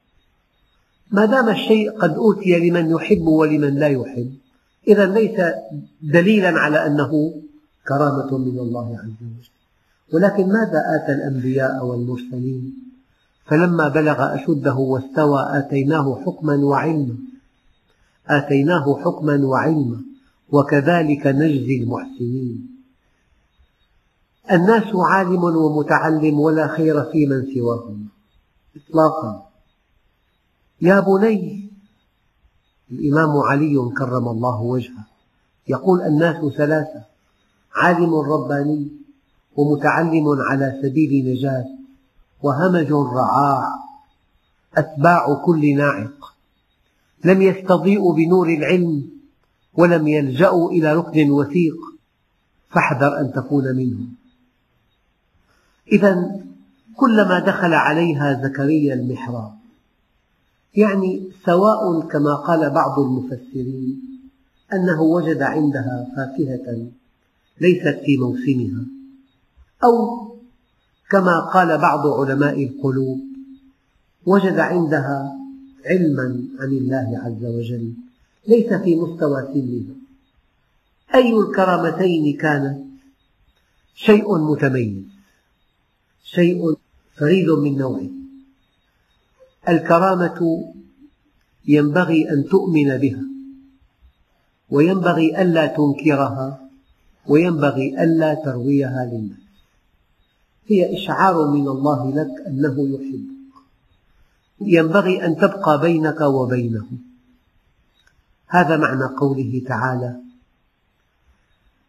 ما 1.10 1.24
دام 1.24 1.48
الشيء 1.48 1.90
قد 1.98 2.14
أوتي 2.14 2.70
لمن 2.70 2.90
يحب 2.90 3.26
ولمن 3.26 3.74
لا 3.74 3.88
يحب 3.88 4.32
إذا 4.88 5.06
ليس 5.06 5.40
دليلا 6.02 6.48
على 6.48 6.86
أنه 6.86 7.34
كرامة 7.88 8.38
من 8.38 8.58
الله 8.58 8.98
عز 8.98 9.20
وجل. 9.22 9.50
ولكن 10.14 10.46
ماذا 10.48 10.80
آتى 10.96 11.12
الأنبياء 11.12 11.86
والمرسلين؟ 11.86 12.74
فلما 13.46 13.88
بلغ 13.88 14.34
أشده 14.34 14.74
واستوى 14.74 15.58
آتيناه 15.58 16.22
حكما 16.26 16.56
وعلما. 16.56 17.16
آتيناه 18.26 18.98
حكما 19.04 19.46
وعلما 19.46 20.00
وكذلك 20.48 21.26
نجزي 21.26 21.82
المحسنين. 21.82 22.68
الناس 24.52 24.96
عالم 24.96 25.44
ومتعلم 25.44 26.40
ولا 26.40 26.68
خير 26.68 27.04
في 27.04 27.26
من 27.26 27.54
سواهما 27.54 28.06
إطلاقا. 28.76 29.46
يا 30.80 31.00
بني 31.00 31.70
الإمام 32.90 33.36
علي 33.36 33.90
كرم 33.98 34.28
الله 34.28 34.62
وجهه. 34.62 35.04
يقول 35.68 36.02
الناس 36.02 36.52
ثلاثة. 36.56 37.11
عالم 37.76 38.14
رباني 38.14 38.88
ومتعلم 39.56 40.24
على 40.50 40.80
سبيل 40.82 41.32
نجاة 41.32 41.64
وهمج 42.42 42.92
رعاع 42.92 43.68
أتباع 44.76 45.34
كل 45.34 45.76
ناعق. 45.76 46.34
لم 47.24 47.42
يستضيئوا 47.42 48.14
بنور 48.14 48.48
العلم 48.48 49.10
ولم 49.74 50.08
يلجأوا 50.08 50.70
إلى 50.70 50.94
ركن 50.94 51.30
وثيق 51.30 51.76
فاحذر 52.70 53.20
أن 53.20 53.32
تكون 53.32 53.64
منهم 53.76 54.14
إذا 55.92 56.40
كلما 56.96 57.38
دخل 57.38 57.74
عليها 57.74 58.42
زكريا 58.42 58.94
المحراب 58.94 59.52
يعني 60.74 61.28
سواء 61.44 62.00
كما 62.00 62.34
قال 62.34 62.70
بعض 62.70 62.98
المفسرين 62.98 64.02
أنه 64.72 65.02
وجد 65.02 65.42
عندها 65.42 66.06
فاكهة 66.16 66.86
ليست 67.60 68.00
في 68.04 68.16
موسمها. 68.16 68.84
أو 69.84 69.94
كما 71.10 71.40
قال 71.40 71.78
بعض 71.78 72.06
علماء 72.06 72.64
القلوب 72.64 73.20
وجد 74.26 74.58
عندها 74.58 75.38
علما 75.86 76.44
عن 76.60 76.68
الله 76.68 77.20
عز 77.24 77.44
وجل 77.44 77.92
ليس 78.48 78.72
في 78.72 78.96
مستوى 78.96 79.42
سنها. 79.54 79.94
أي 81.14 81.38
الكرامتين 81.38 82.36
كانت؟ 82.36 82.78
شيء 83.94 84.38
متميز 84.38 85.04
شيء 86.24 86.76
فريد 87.16 87.50
من 87.50 87.78
نوعه. 87.78 88.10
الكرامة 89.68 90.64
ينبغي 91.66 92.30
أن 92.30 92.44
تؤمن 92.44 92.98
بها 92.98 93.22
وينبغي 94.70 95.42
ألا 95.42 95.66
تنكرها. 95.66 96.70
وينبغي 97.26 98.04
ألا 98.04 98.34
ترويها 98.34 99.04
للناس. 99.04 99.38
هي 100.66 100.94
إشعار 100.94 101.50
من 101.50 101.68
الله 101.68 102.10
لك 102.10 102.46
أنه 102.46 102.88
يحبك. 102.88 103.32
ينبغي 104.60 105.26
أن 105.26 105.36
تبقى 105.36 105.80
بينك 105.80 106.20
وبينه. 106.20 106.86
هذا 108.46 108.76
معنى 108.76 109.04
قوله 109.04 109.62
تعالى 109.66 110.16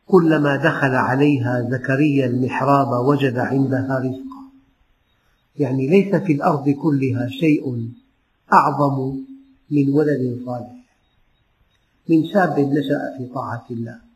كلما 0.05 0.55
دخل 0.55 0.95
عليها 0.95 1.69
زكريا 1.71 2.25
المحراب 2.25 3.05
وجد 3.05 3.37
عندها 3.37 3.99
رزقا. 3.99 4.43
يعني 5.55 5.87
ليس 5.87 6.15
في 6.15 6.33
الأرض 6.33 6.69
كلها 6.69 7.27
شيء 7.27 7.89
أعظم 8.53 9.19
من 9.71 9.89
ولد 9.89 10.41
صالح. 10.45 10.83
من 12.09 12.25
شاب 12.25 12.59
نشأ 12.59 13.17
في 13.17 13.25
طاعة 13.33 13.65
الله. 13.71 14.12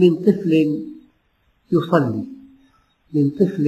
من 0.00 0.16
طفل 0.16 0.52
يصلي 1.72 2.24
من 3.14 3.30
طفل 3.30 3.66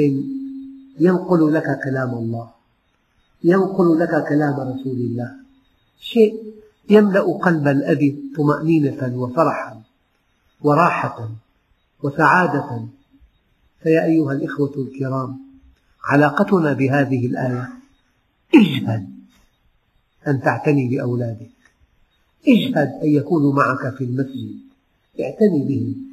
ينقل 1.01 1.55
لك 1.55 1.81
كلام 1.85 2.15
الله 2.15 2.51
ينقل 3.45 3.99
لك 3.99 4.29
كلام 4.29 4.55
رسول 4.61 4.97
الله. 4.97 5.31
شيء 6.01 6.55
يملأ 6.91 7.21
قلب 7.21 7.69
الأب 7.69 8.03
طمأنينة 8.37 9.17
وفرحا 9.17 9.83
وراحة 10.61 11.31
وسعادة. 12.03 12.87
فيا 13.83 14.05
أيها 14.05 14.33
الإخوة 14.33 14.75
الكرام 14.77 15.39
علاقتنا 16.05 16.73
بهذه 16.73 17.27
الآية 17.27 17.69
اجهد 18.55 19.09
أن 20.29 20.41
تعتني 20.41 20.89
بأولادك 20.89 21.51
اجهد 22.49 22.91
أن 23.03 23.09
يكونوا 23.09 23.53
معك 23.53 23.95
في 23.95 24.05
المسجد 24.05 24.57
اعتني 25.21 25.65
بهم. 25.69 26.12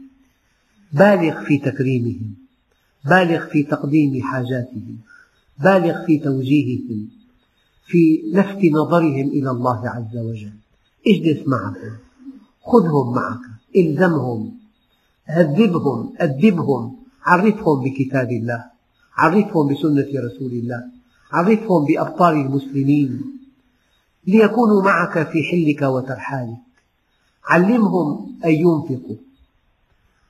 بالغ 0.93 1.43
في 1.45 1.57
تكريمهم 1.57 2.33
بالغ 3.05 3.45
في 3.45 3.63
تقديم 3.63 4.23
حاجاتهم 4.23 4.97
بالغ 5.63 6.05
في 6.05 6.17
توجيههم 6.17 7.09
في 7.85 8.21
لفت 8.33 8.65
نظرهم 8.65 9.27
إلى 9.27 9.51
الله 9.51 9.89
عز 9.89 10.17
وجل. 10.17 10.53
اجلس 11.07 11.47
معهم 11.47 11.97
خذهم 12.61 13.15
معك 13.15 13.45
إلزمهم 13.75 14.51
هذبهم 15.25 16.13
أدبهم 16.17 16.95
عرفهم 17.25 17.83
بكتاب 17.83 18.31
الله 18.31 18.65
عرفهم 19.17 19.67
بسنة 19.67 20.09
رسول 20.25 20.51
الله 20.51 20.83
عرفهم 21.31 21.85
بأبطال 21.85 22.33
المسلمين. 22.35 23.21
ليكونوا 24.27 24.83
معك 24.83 25.27
في 25.31 25.43
حلك 25.43 25.81
وترحالك. 25.81 26.57
علمهم 27.45 28.35
أن 28.45 28.51
ينفقوا. 28.51 29.28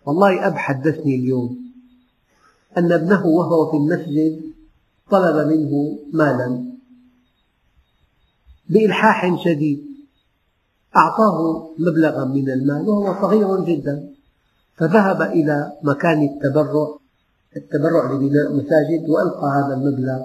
والله 0.05 0.47
أب 0.47 0.55
حدثني 0.55 1.15
اليوم 1.15 1.59
أن 2.77 2.91
ابنه 2.91 3.25
وهو 3.25 3.71
في 3.71 3.77
المسجد 3.77 4.41
طلب 5.11 5.47
منه 5.47 5.99
مالا 6.13 6.69
بإلحاح 8.69 9.43
شديد. 9.43 9.89
أعطاه 10.97 11.69
مبلغا 11.79 12.25
من 12.25 12.49
المال 12.49 12.89
وهو 12.89 13.21
صغير 13.21 13.65
جدا. 13.65 14.09
فذهب 14.75 15.21
إلى 15.21 15.71
مكان 15.83 16.23
التبرع 16.23 16.95
التبرع 17.57 18.11
لبناء 18.11 18.53
مساجد 18.53 19.09
وألقى 19.09 19.47
هذا 19.47 19.73
المبلغ 19.73 20.19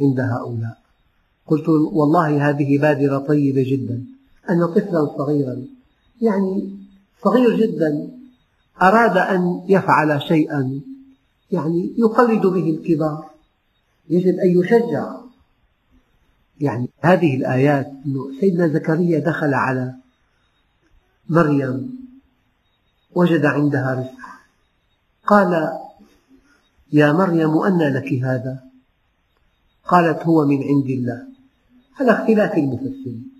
عند 0.00 0.20
هؤلاء. 0.20 0.78
قلت 1.46 1.68
والله 1.68 2.50
هذه 2.50 2.78
بادرة 2.78 3.18
طيبة 3.18 3.62
جدا. 3.62 4.04
أن 4.50 4.66
طفلا 4.66 5.16
صغيرا 5.18 5.64
يعني 6.22 6.78
صغير 7.24 7.56
جدا 7.56 8.17
أراد 8.82 9.16
أن 9.16 9.64
يفعل 9.68 10.22
شيئا 10.22 10.80
يعني 11.52 11.94
يقلد 11.98 12.46
به 12.46 12.70
الكبار. 12.70 13.30
يجب 14.08 14.38
أن 14.38 14.60
يشجع. 14.60 15.16
يعني 16.60 16.88
هذه 17.00 17.36
الآيات 17.36 17.86
أنه 18.06 18.40
سيدنا 18.40 18.68
زكريا 18.68 19.18
دخل 19.18 19.54
على 19.54 19.94
مريم 21.28 21.98
وجد 23.14 23.46
عندها 23.46 23.94
رزقا 23.94 24.38
قال 25.26 25.78
يا 26.92 27.12
مريم 27.12 27.58
أنى 27.58 27.90
لك 27.90 28.12
هذا؟ 28.24 28.64
قالت 29.84 30.22
هو 30.22 30.46
من 30.46 30.62
عند 30.62 30.90
الله. 30.90 31.26
على 32.00 32.12
اختلاف 32.12 32.54
المفسرين. 32.58 33.30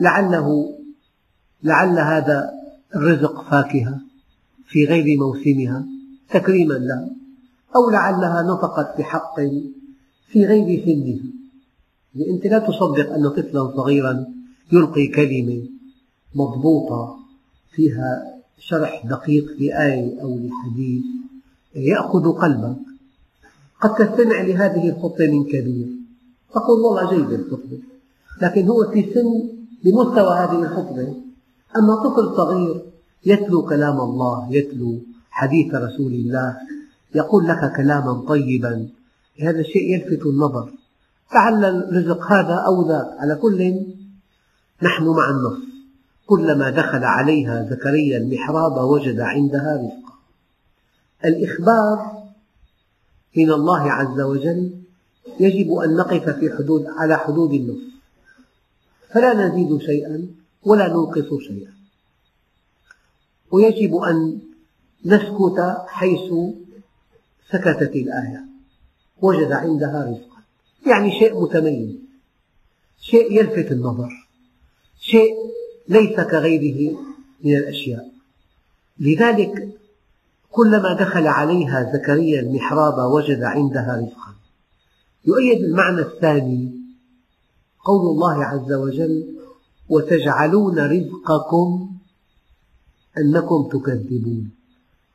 لعله 0.00 0.78
لعل 1.62 1.98
هذا 1.98 2.50
الرزق 2.96 3.50
فاكهة. 3.50 4.09
في 4.70 4.84
غير 4.84 5.18
موسمها 5.18 5.86
تكريما 6.30 6.74
لها 6.74 7.10
أو 7.76 7.90
لعلها 7.90 8.42
نطقت 8.42 8.98
بحق 8.98 9.40
في 10.28 10.44
غير 10.46 10.84
سنها. 10.84 11.30
يعني 12.14 12.30
أنت 12.30 12.46
لا 12.46 12.58
تصدق 12.58 13.12
أن 13.14 13.28
طفلا 13.28 13.76
صغيرا 13.76 14.26
يلقي 14.72 15.06
كلمة 15.06 15.62
مضبوطة 16.34 17.16
فيها 17.72 18.40
شرح 18.58 19.06
دقيق 19.06 19.44
لآية 19.60 20.22
أو 20.22 20.38
لحديث 20.38 21.04
يأخذ 21.74 22.32
قلبك 22.32 22.76
قد 23.80 23.94
تستمع 23.94 24.42
لهذه 24.42 24.88
الخطبة 24.88 25.26
من 25.26 25.44
كبير. 25.44 25.88
تقول 26.54 26.80
والله 26.80 27.10
جيدة 27.10 27.36
الخطبة. 27.36 27.78
لكن 28.42 28.68
هو 28.68 28.90
في 28.92 29.14
سن 29.14 29.48
بمستوى 29.84 30.34
هذه 30.34 30.62
الخطبة 30.62 31.14
أما 31.76 31.94
طفل 31.94 32.36
صغير 32.36 32.89
يتلو 33.26 33.62
كلام 33.62 34.00
الله 34.00 34.48
يتلو 34.50 35.00
حديث 35.30 35.74
رسول 35.74 36.12
الله 36.12 36.56
يقول 37.14 37.48
لك 37.48 37.72
كلاما 37.76 38.24
طيبا. 38.28 38.88
هذا 39.40 39.60
الشيء 39.60 39.94
يلفت 39.94 40.26
النظر. 40.26 40.72
لعل 41.34 41.64
الرزق 41.64 42.32
هذا 42.32 42.54
أو 42.54 42.88
ذاك 42.88 43.06
على 43.18 43.34
كل 43.34 43.84
نحن 44.82 45.04
مع 45.04 45.30
النص. 45.30 45.58
كلما 46.26 46.70
دخل 46.70 47.04
عليها 47.04 47.68
زكريا 47.70 48.18
المحراب 48.18 48.76
وجد 48.76 49.20
عندها 49.20 49.76
رزقا. 49.76 50.14
الإخبار 51.24 52.22
من 53.36 53.50
الله 53.52 53.92
عز 53.92 54.20
وجل 54.20 54.70
يجب 55.40 55.72
أن 55.72 55.96
نقف 55.96 56.30
في 56.30 56.50
حدود 56.50 56.86
على 56.98 57.16
حدود 57.16 57.52
النص. 57.52 57.90
فلا 59.14 59.48
نزيد 59.48 59.78
شيئا 59.78 60.26
ولا 60.62 60.88
ننقص 60.88 61.28
شيئا. 61.48 61.79
ويجب 63.50 63.96
أن 63.96 64.40
نسكت 65.04 65.84
حيث 65.86 66.32
سكتت 67.50 67.96
الآية. 67.96 68.44
وجد 69.22 69.52
عندها 69.52 70.04
رزقا. 70.04 70.42
يعني 70.86 71.10
شيء 71.18 71.42
متميز. 71.42 71.96
شيء 73.00 73.32
يلفت 73.32 73.72
النظر. 73.72 74.28
شيء 75.00 75.34
ليس 75.88 76.20
كغيره 76.20 76.98
من 77.44 77.56
الأشياء. 77.56 78.10
لذلك 78.98 79.68
كلما 80.50 80.92
دخل 81.00 81.26
عليها 81.26 81.92
زكريا 81.92 82.40
المحراب 82.40 83.12
وجد 83.12 83.42
عندها 83.42 83.96
رزقا. 83.96 84.34
يؤيد 85.24 85.64
المعنى 85.64 86.00
الثاني. 86.00 86.80
قول 87.84 88.00
الله 88.00 88.44
عز 88.44 88.72
وجل 88.72 89.36
وتجعلون 89.88 90.78
رزقكم 90.78 91.90
أنكم 93.18 93.68
تكذبون. 93.72 94.50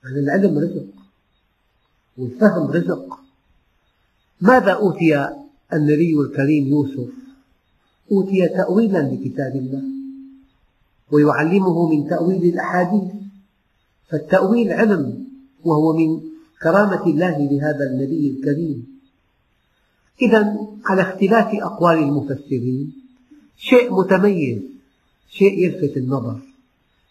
يعني 0.04 0.20
العلم 0.20 0.58
رزق 0.58 0.86
والفهم 2.18 2.72
رزق. 2.72 3.20
ماذا 4.42 4.72
أوتي 4.72 5.30
النبي 5.74 6.20
الكريم 6.20 6.68
يوسف؟ 6.68 7.10
أوتي 8.12 8.48
تأويلا 8.48 9.00
لكتاب 9.00 9.56
الله 9.56 9.84
ويعلمه 11.12 11.90
من 11.90 12.10
تأويل 12.10 12.44
الأحاديث. 12.44 13.12
فالتأويل 14.10 14.72
علم 14.72 15.28
وهو 15.64 15.98
من 15.98 16.22
كرامة 16.64 17.04
الله 17.06 17.38
لهذا 17.38 17.84
النبي 17.92 18.30
الكريم. 18.30 18.96
إذا 20.22 20.68
على 20.86 21.02
اختلاف 21.02 21.48
أقوال 21.56 21.98
المفسرين 21.98 22.94
شيء 23.58 23.94
متميز 23.94 24.62
شيء 25.30 25.60
يلفت 25.64 25.98
النظر 25.98 26.40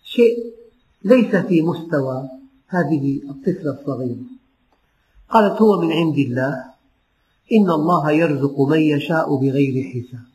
شيء 0.04 0.53
ليس 1.04 1.36
في 1.36 1.62
مستوى 1.62 2.28
هذه 2.68 3.20
الطفلة 3.30 3.80
الصغيرة. 3.80 4.24
قالت 5.28 5.62
هو 5.62 5.80
من 5.80 5.92
عند 5.92 6.18
الله 6.18 6.64
إن 7.52 7.70
الله 7.70 8.10
يرزق 8.10 8.60
من 8.60 8.80
يشاء 8.80 9.36
بغير 9.36 9.84
حساب. 9.84 10.26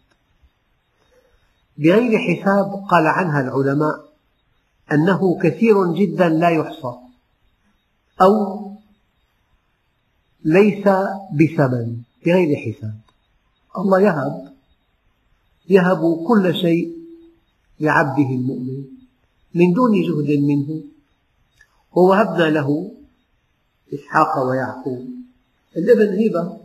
بغير 1.78 2.20
حساب 2.20 2.84
قال 2.90 3.08
عنها 3.08 3.42
العلماء 3.42 4.10
أنه 4.92 5.40
كثير 5.44 5.94
جدا 5.94 6.30
لا 6.30 6.50
يحصى 6.50 6.94
أو 8.22 8.66
ليس 10.46 10.88
بثمن 11.34 11.98
بغير 12.26 12.56
حساب. 12.56 13.00
الله 13.78 14.00
يهب 14.02 14.54
يهب 15.70 16.26
كل 16.28 16.56
شيء 16.56 16.98
لعبده 17.80 18.30
المؤمن. 18.30 18.99
من 19.54 19.74
دون 19.74 20.02
جهد 20.02 20.40
منه 20.40 20.82
ووهبنا 21.94 22.50
له 22.50 22.92
إسحاق 23.94 24.48
ويعقوب. 24.48 25.10
الإبن 25.78 26.24
هبة 26.24 26.58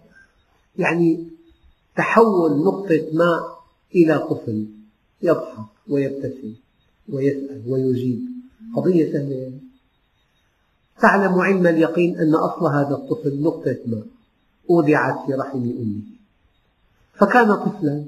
يعني 0.78 1.28
تحول 1.96 2.64
نقطة 2.64 3.08
ماء 3.12 3.64
إلى 3.94 4.18
طفل 4.18 4.66
يضحك 5.22 5.66
ويبتسم 5.88 6.54
ويسأل 7.08 7.62
ويجيب. 7.66 8.20
قضية 8.76 9.12
سهلة. 9.12 9.52
تعلم 11.00 11.34
علم 11.40 11.66
اليقين 11.66 12.18
أن 12.18 12.34
أصل 12.34 12.66
هذا 12.66 12.94
الطفل 12.94 13.42
نقطة 13.42 13.76
ماء 13.86 14.06
أودعت 14.70 15.26
في 15.26 15.34
رحم 15.34 15.58
أمه. 15.58 16.02
فكان 17.14 17.54
طفلا 17.54 18.04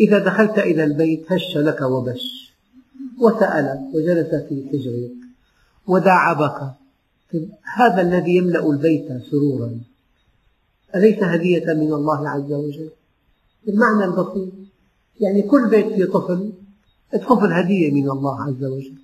إذا 0.00 0.18
دخلت 0.18 0.58
إلى 0.58 0.84
البيت 0.84 1.32
هش 1.32 1.56
لك 1.56 1.80
وبش. 1.80 2.43
وسأل 3.24 3.90
وجلس 3.94 4.34
في 4.48 4.68
حجرك 4.72 5.10
وداعبك. 5.86 6.74
هذا 7.76 8.00
الذي 8.00 8.36
يملأ 8.36 8.70
البيت 8.70 9.08
سرورا. 9.30 9.80
أليس 10.94 11.22
هدية 11.22 11.66
من 11.74 11.92
الله 11.92 12.28
عز 12.28 12.52
وجل؟ 12.52 12.90
المعنى 13.68 14.04
البسيط 14.04 14.52
يعني 15.20 15.42
كل 15.42 15.70
بيت 15.70 15.86
فيه 15.86 16.04
طفل 16.04 16.52
الطفل 17.14 17.52
هدية 17.52 17.90
من 17.92 18.10
الله 18.10 18.42
عز 18.42 18.64
وجل. 18.64 18.94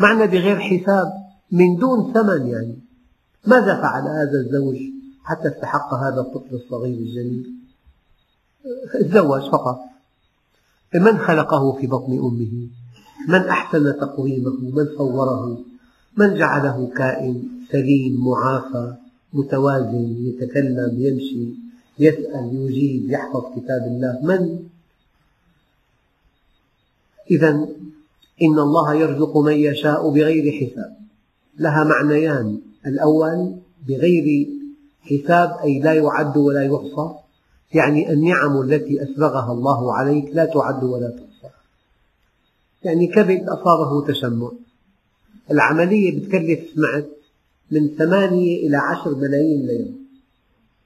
معنى 0.00 0.26
بغير 0.26 0.58
حساب 0.60 1.12
من 1.50 1.76
دون 1.76 2.12
ثمن 2.12 2.46
يعني. 2.46 2.78
ماذا 3.46 3.74
فعل 3.82 4.02
هذا 4.02 4.40
الزوج 4.40 4.76
حتى 5.24 5.48
استحق 5.48 5.94
هذا 5.94 6.20
الطفل 6.20 6.54
الصغير 6.54 6.98
الجميل؟ 6.98 7.54
تزوج 8.92 9.50
فقط. 9.50 9.80
من 10.94 11.18
خلقه 11.18 11.72
في 11.72 11.86
بطن 11.86 12.12
أمه؟ 12.12 12.68
من 13.28 13.40
أحسن 13.40 13.96
تقويمه 14.00 14.56
من 14.60 14.86
صوره 14.98 15.58
من 16.16 16.34
جعله 16.34 16.90
كائن 16.96 17.42
سليم 17.70 18.24
معافى 18.24 18.94
متوازن 19.32 20.16
يتكلم 20.26 20.92
يمشي 20.98 21.62
يسأل 21.98 22.50
يجيب 22.52 23.10
يحفظ 23.10 23.44
كتاب 23.56 23.82
الله. 23.86 24.20
من؟ 24.22 24.58
إذا 27.30 27.50
إن 28.42 28.58
الله 28.58 28.94
يرزق 28.94 29.36
من 29.36 29.52
يشاء 29.52 30.10
بغير 30.10 30.52
حساب. 30.52 30.96
لها 31.58 31.84
معنيان. 31.84 32.60
الأول 32.86 33.54
بغير 33.88 34.48
حساب 35.02 35.56
أي 35.64 35.78
لا 35.78 35.92
يعد 35.92 36.36
ولا 36.36 36.62
يحصى 36.62 37.14
يعني 37.74 38.12
النعم 38.12 38.60
التي 38.60 39.02
أسبغها 39.02 39.52
الله 39.52 39.94
عليك 39.94 40.30
لا 40.34 40.44
تعد 40.44 40.84
ولا 40.84 41.10
تحصى. 41.10 41.31
يعني 42.84 43.06
كبد 43.06 43.48
أصابه 43.48 44.06
تشمع. 44.06 44.50
العملية 45.50 46.20
بتكلف 46.20 46.60
سمعت 46.74 47.08
من 47.70 47.88
ثمانية 47.88 48.66
إلى 48.66 48.76
عشر 48.76 49.14
ملايين 49.14 49.66
ليرة. 49.66 49.92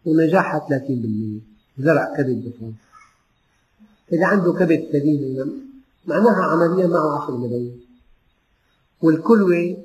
ونجاحها 0.07 0.67
30% 0.69 1.41
زرع 1.79 2.15
كبد 2.17 2.45
بفرنسا 2.45 2.87
إذا 4.13 4.27
عنده 4.27 4.53
كبد 4.53 4.89
سليم 4.93 5.63
معناها 6.07 6.43
عمليا 6.45 6.87
معه 6.87 7.23
عشر 7.23 7.37
ملايين. 7.37 7.81
والكلوة 9.03 9.77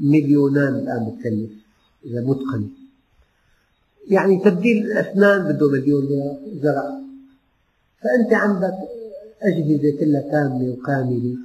مليونان 0.00 0.74
الآن 0.74 1.10
بتكلف 1.10 1.50
إذا 2.04 2.20
متقنة. 2.20 2.68
يعني 4.08 4.44
تبديل 4.44 4.76
الأسنان 4.86 5.52
بده 5.52 5.70
مليون 5.70 6.04
ليرة 6.04 6.38
زرع. 6.62 7.00
فأنت 8.02 8.32
عندك 8.32 8.74
أجهزة 9.44 9.98
كلها 10.00 10.20
تامة 10.20 10.70
وكاملة 10.70 11.36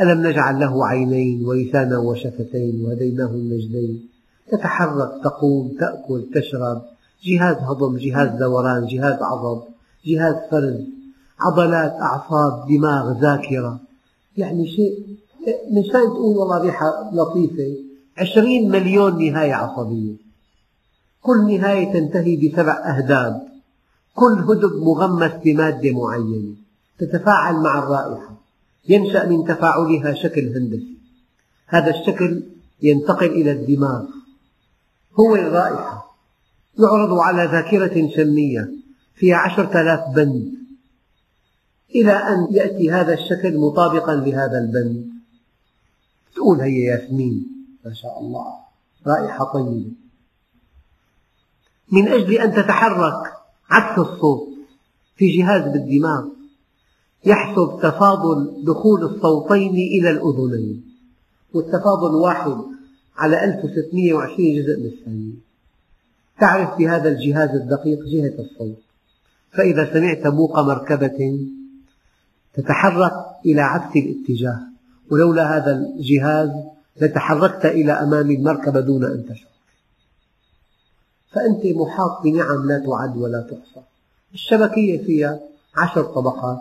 ألم 0.00 0.26
نجعل 0.26 0.60
له 0.60 0.86
عينين 0.86 1.46
ولسانا 1.46 1.98
وشفتين 1.98 2.84
وهديناه 2.84 3.30
النجدين. 3.30 4.08
تتحرك 4.50 5.10
تقوم 5.24 5.76
تأكل 5.80 6.26
تشرب. 6.34 6.82
جهاز 7.24 7.56
هضم 7.56 7.96
جهاز 7.96 8.38
دوران 8.38 8.86
جهاز 8.86 9.18
عضب 9.22 9.62
جهاز 10.06 10.34
فرز. 10.50 10.80
عضلات 11.40 11.92
أعصاب 11.92 12.68
دماغ 12.68 13.20
ذاكرة. 13.20 13.80
يعني 14.36 14.66
شيء 14.66 15.06
مشان 15.70 16.04
تقول 16.14 16.36
والله 16.36 16.60
ريحة 16.60 17.10
لطيفة. 17.12 17.76
عشرين 18.18 18.70
مليون 18.70 19.32
نهاية 19.32 19.54
عصبية. 19.54 20.14
كل 21.22 21.58
نهاية 21.58 21.92
تنتهي 21.92 22.36
بسبع 22.36 22.72
أهداب 22.72 23.48
كل 24.18 24.44
هدب 24.48 24.82
مغمس 24.82 25.32
بمادة 25.44 25.92
معينة 25.92 26.54
تتفاعل 26.98 27.54
مع 27.54 27.78
الرائحة 27.78 28.38
ينشأ 28.88 29.26
من 29.28 29.44
تفاعلها 29.44 30.14
شكل 30.14 30.56
هندسي. 30.56 30.98
هذا 31.66 31.90
الشكل 31.90 32.42
ينتقل 32.82 33.26
إلى 33.26 33.52
الدماغ. 33.52 34.04
هو 35.20 35.36
الرائحة. 35.36 36.16
يعرض 36.78 37.18
على 37.18 37.44
ذاكرة 37.44 38.10
شمية 38.16 38.70
فيها 39.14 39.36
عشرة 39.36 39.80
آلاف 39.80 40.14
بند. 40.16 40.54
إلى 41.94 42.12
أن 42.12 42.48
يأتي 42.50 42.90
هذا 42.90 43.14
الشكل 43.14 43.58
مطابقا 43.58 44.14
لهذا 44.14 44.58
البند. 44.58 45.08
تقول 46.34 46.60
هي 46.60 46.80
ياسمين 46.80 47.46
ما 47.84 47.94
شاء 47.94 48.20
الله 48.20 48.54
رائحة 49.06 49.44
طيبة. 49.44 49.92
من 51.92 52.08
أجل 52.08 52.34
أن 52.34 52.52
تتحرك 52.52 53.37
عكس 53.70 53.98
الصوت 53.98 54.48
في 55.16 55.38
جهاز 55.38 55.72
بالدماغ 55.72 56.24
يحسب 57.24 57.78
تفاضل 57.82 58.64
دخول 58.64 59.04
الصوتين 59.04 59.74
إلى 59.74 60.10
الأذنين 60.10 60.84
والتفاضل 61.54 62.14
واحد 62.14 62.56
على 63.16 63.44
1620 63.44 64.54
جزء 64.54 64.80
من 64.80 64.86
الثانية. 64.86 65.34
تعرف 66.40 66.78
بهذا 66.78 67.08
الجهاز 67.08 67.50
الدقيق 67.50 67.98
جهة 68.04 68.34
الصوت 68.38 68.78
فإذا 69.52 69.92
سمعت 69.92 70.26
بوق 70.26 70.60
مركبة 70.60 71.38
تتحرك 72.54 73.12
إلى 73.46 73.60
عكس 73.60 73.96
الاتجاه 73.96 74.60
ولولا 75.10 75.56
هذا 75.56 75.72
الجهاز 75.72 76.50
لتحركت 77.00 77.66
إلى 77.66 77.92
أمام 77.92 78.30
المركبة 78.30 78.80
دون 78.80 79.04
أن 79.04 79.24
تشعر. 79.24 79.57
فأنت 81.30 81.66
محاط 81.66 82.22
بنعم 82.22 82.68
لا 82.68 82.78
تعد 82.86 83.16
ولا 83.16 83.40
تحصى. 83.40 83.80
الشبكية 84.34 85.04
فيها 85.04 85.40
عشر 85.76 86.02
طبقات 86.02 86.58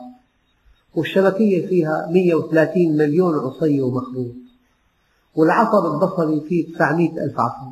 والشبكية 0.96 1.68
فيها 1.68 2.10
130 2.12 2.98
مليون 2.98 3.36
عصي 3.36 3.82
ومخروط 3.82 4.36
والعصب 5.36 5.86
البصري 5.86 6.42
فيه 6.50 6.76
900 6.76 7.24
ألف 7.24 7.40
عصب. 7.40 7.72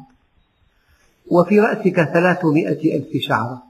وفي 1.31 1.59
رأسك 1.59 1.95
300 1.95 2.97
ألف 2.97 3.17
شعرة 3.17 3.63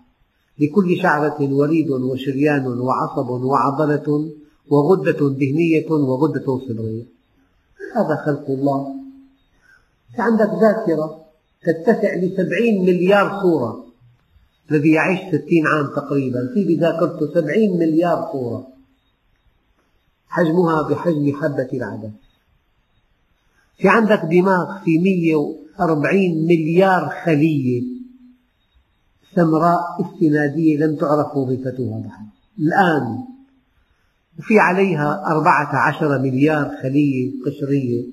لكل 0.59 0.97
شعرة 1.01 1.37
وريد 1.53 1.89
وشريان 1.89 2.67
وعصب 2.67 3.29
وعضلة 3.29 4.29
وغدة 4.69 5.29
دهنية 5.29 5.91
وغدة 5.91 6.45
صبغية 6.45 7.05
هذا 7.95 8.15
خلق 8.25 8.45
الله. 8.49 8.95
عندك 10.19 10.49
ذاكرة 10.61 11.24
تتسع 11.65 12.15
لسبعين 12.15 12.81
مليار 12.81 13.41
صورة. 13.41 13.85
الذي 14.71 14.91
يعيش 14.91 15.19
ستين 15.19 15.67
عام 15.67 15.87
تقريبا. 15.95 16.49
في 16.53 16.63
بذاكرته 16.63 17.33
سبعين 17.33 17.79
مليار 17.79 18.29
صورة. 18.31 18.67
حجمها 20.27 20.81
بحجم 20.81 21.33
حبة 21.41 21.69
العدس 21.73 22.11
في 23.77 23.89
عندك 23.89 24.21
دماغ 24.31 24.83
في 24.83 24.97
140 24.99 26.45
مليار 26.45 27.09
خلية. 27.25 27.83
سمراء 29.35 29.81
استنادية 30.01 30.77
لم 30.77 30.95
تعرف 30.95 31.37
وظيفتها 31.37 31.99
بعد. 31.99 32.25
الآن 32.59 33.23
وفي 34.39 34.59
عليها 34.59 35.23
أربعة 35.27 35.75
عشر 35.87 36.19
مليار 36.19 36.71
خلية 36.83 37.31
قشرية. 37.45 38.03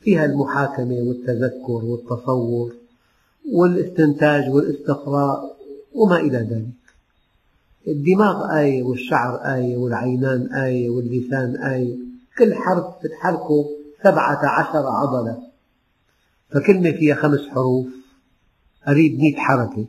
فيها 0.00 0.24
المحاكمة 0.24 0.94
والتذكر 0.94 1.84
والتصور. 1.84 2.74
والاستنتاج 3.52 4.50
والاستقراء 4.50 5.56
وما 5.94 6.16
إلى 6.16 6.38
ذلك. 6.38 6.86
الدماغ 7.88 8.56
آية 8.58 8.82
والشعر 8.82 9.36
آية 9.36 9.76
والعينان 9.76 10.54
آية 10.54 10.90
واللسان 10.90 11.56
آية 11.56 11.96
كل 12.38 12.54
حرف 12.54 12.84
تتحركه 13.02 13.64
سبعة 14.04 14.46
عشر 14.46 14.86
عضلة. 14.86 15.38
فكلمة 16.50 16.90
فيها 16.90 17.14
خمس 17.14 17.40
حروف 17.48 17.86
أريد 18.88 19.18
مئة 19.18 19.40
حركة. 19.40 19.86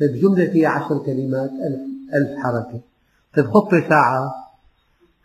طيب 0.00 0.14
جملة 0.14 0.46
فيها 0.46 0.68
عشر 0.68 0.98
كلمات 0.98 1.50
ألف, 1.50 1.80
ألف 2.14 2.38
حركة. 2.38 2.80
تخطي 3.34 3.88
ساعة 3.88 4.34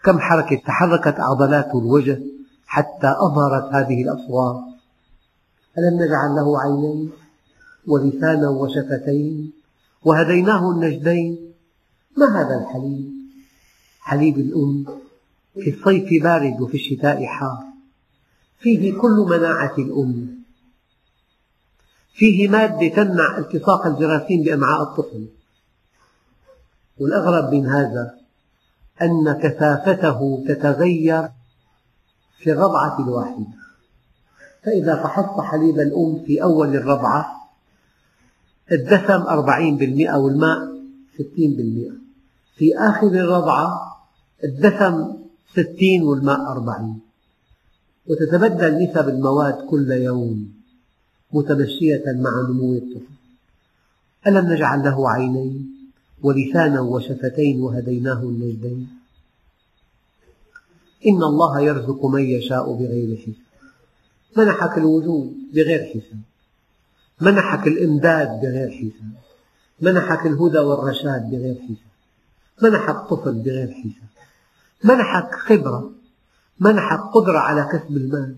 كم 0.03 0.19
حركة 0.19 0.55
تحركت 0.65 1.19
عضلات 1.19 1.75
الوجه 1.75 2.19
حتى 2.65 3.07
أظهرت 3.19 3.73
هذه 3.73 4.03
الأصوات؟ 4.03 4.63
ألم 5.77 6.03
نجعل 6.03 6.35
له 6.35 6.61
عينين؟ 6.61 7.11
ولسانا 7.87 8.49
وشفتين 8.49 9.51
وهديناه 10.03 10.71
النجدين. 10.71 11.53
ما 12.17 12.41
هذا 12.41 12.61
الحليب؟ 12.61 13.13
حليب 13.99 14.37
الأم 14.37 14.85
في 15.53 15.69
الصيف 15.69 16.23
بارد 16.23 16.61
وفي 16.61 16.73
الشتاء 16.73 17.25
حار. 17.25 17.63
فيه 18.59 18.93
كل 18.97 19.25
مناعة 19.29 19.73
الأم. 19.77 20.43
فيه 22.13 22.47
مادة 22.47 22.87
تمنع 22.87 23.37
التصاق 23.37 23.87
الجراثيم 23.87 24.43
بأمعاء 24.43 24.81
الطفل. 24.83 25.27
والأغرب 26.99 27.53
من 27.53 27.67
هذا 27.67 28.15
أن 29.01 29.39
كثافته 29.43 30.43
تتغير 30.47 31.29
في 32.37 32.51
الرضعة 32.51 33.03
الواحدة. 33.03 33.63
فإذا 34.63 35.03
فحصت 35.03 35.39
حليب 35.41 35.79
الأم 35.79 36.23
في 36.25 36.43
أول 36.43 36.75
الرضعة 36.75 37.42
الدسم 38.73 39.21
أربعين 39.35 39.77
بالمئة 39.77 40.17
والماء 40.17 40.59
ستين 41.15 41.53
بالمئة. 41.53 41.95
في 42.55 42.77
آخر 42.77 43.07
الرضعة 43.07 43.97
الدسم 44.43 45.13
ستين 45.51 46.03
والماء 46.03 46.39
أربعين. 46.51 46.99
وتتبدل 48.07 48.83
نسب 48.83 49.09
المواد 49.09 49.53
كل 49.69 49.91
يوم 49.91 50.53
متمشية 51.33 52.03
مع 52.07 52.47
نمو 52.49 52.73
الطفل. 52.73 53.13
ألم 54.27 54.53
نجعل 54.53 54.83
له 54.83 55.09
عينين 55.09 55.73
ولسانا 56.21 56.81
وشفتين 56.81 57.61
وهديناه 57.61 58.21
النجدين 58.21 58.87
إن 61.07 61.23
الله 61.23 61.59
يرزق 61.61 62.05
من 62.05 62.21
يشاء 62.21 62.73
بغير 62.73 63.17
حساب. 63.17 63.35
منحك 64.37 64.77
الوجود 64.77 65.33
بغير 65.53 65.83
حساب. 65.83 66.32
منحك 67.21 67.67
الإمداد 67.67 68.27
بغير 68.41 68.71
حساب. 68.71 69.13
منحك 69.81 70.25
الهدى 70.25 70.59
والرشاد 70.59 71.29
بغير 71.29 71.55
حساب. 71.55 71.93
منحك 72.61 72.95
طفل 73.09 73.33
بغير 73.33 73.71
حساب. 73.71 74.09
منحك 74.83 75.35
خبرة. 75.35 75.91
منحك 76.59 76.99
قدرة 76.99 77.39
على 77.39 77.69
كسب 77.71 77.97
المال. 77.97 78.35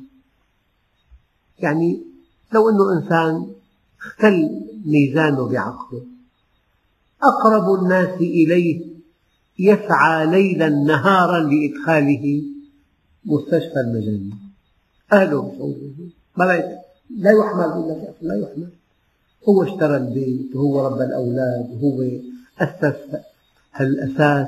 يعني 1.59 2.03
لو 2.53 2.69
أنه 2.69 2.93
إنسان 2.99 3.53
اختل 4.01 4.65
ميزانه 4.85 5.49
بعقله 5.49 6.05
أقرب 7.23 7.83
الناس 7.83 8.09
إليه 8.21 8.85
يسعى 9.59 10.25
ليلا 10.25 10.69
نهارا 10.69 11.39
لإدخاله 11.39 12.43
مستشفى 13.25 13.79
المجانين. 13.79 14.39
أهله 15.13 15.41
بيشعروا 15.41 16.09
ما 16.37 16.45
لا 17.09 17.31
يحمل 17.31 17.65
إلا 17.65 18.13
لا 18.21 18.35
يحمل. 18.35 18.69
هو 19.49 19.63
اشترى 19.63 19.97
البيت 19.97 20.55
وهو 20.55 20.87
ربى 20.87 21.03
الأولاد 21.03 21.69
وهو 21.71 22.03
أسس 22.59 22.95
الأساس 23.81 24.47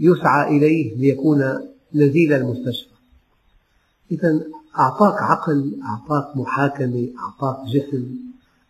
يسعى 0.00 0.56
إليه 0.56 0.96
ليكون 0.96 1.68
نزيل 1.94 2.32
المستشفى. 2.32 2.96
إذا 4.12 4.40
أعطاك 4.78 5.22
عقل 5.22 5.80
أعطاك 5.84 6.36
محاكمة 6.36 7.08
أعطاك 7.18 7.66
جسم 7.66 8.16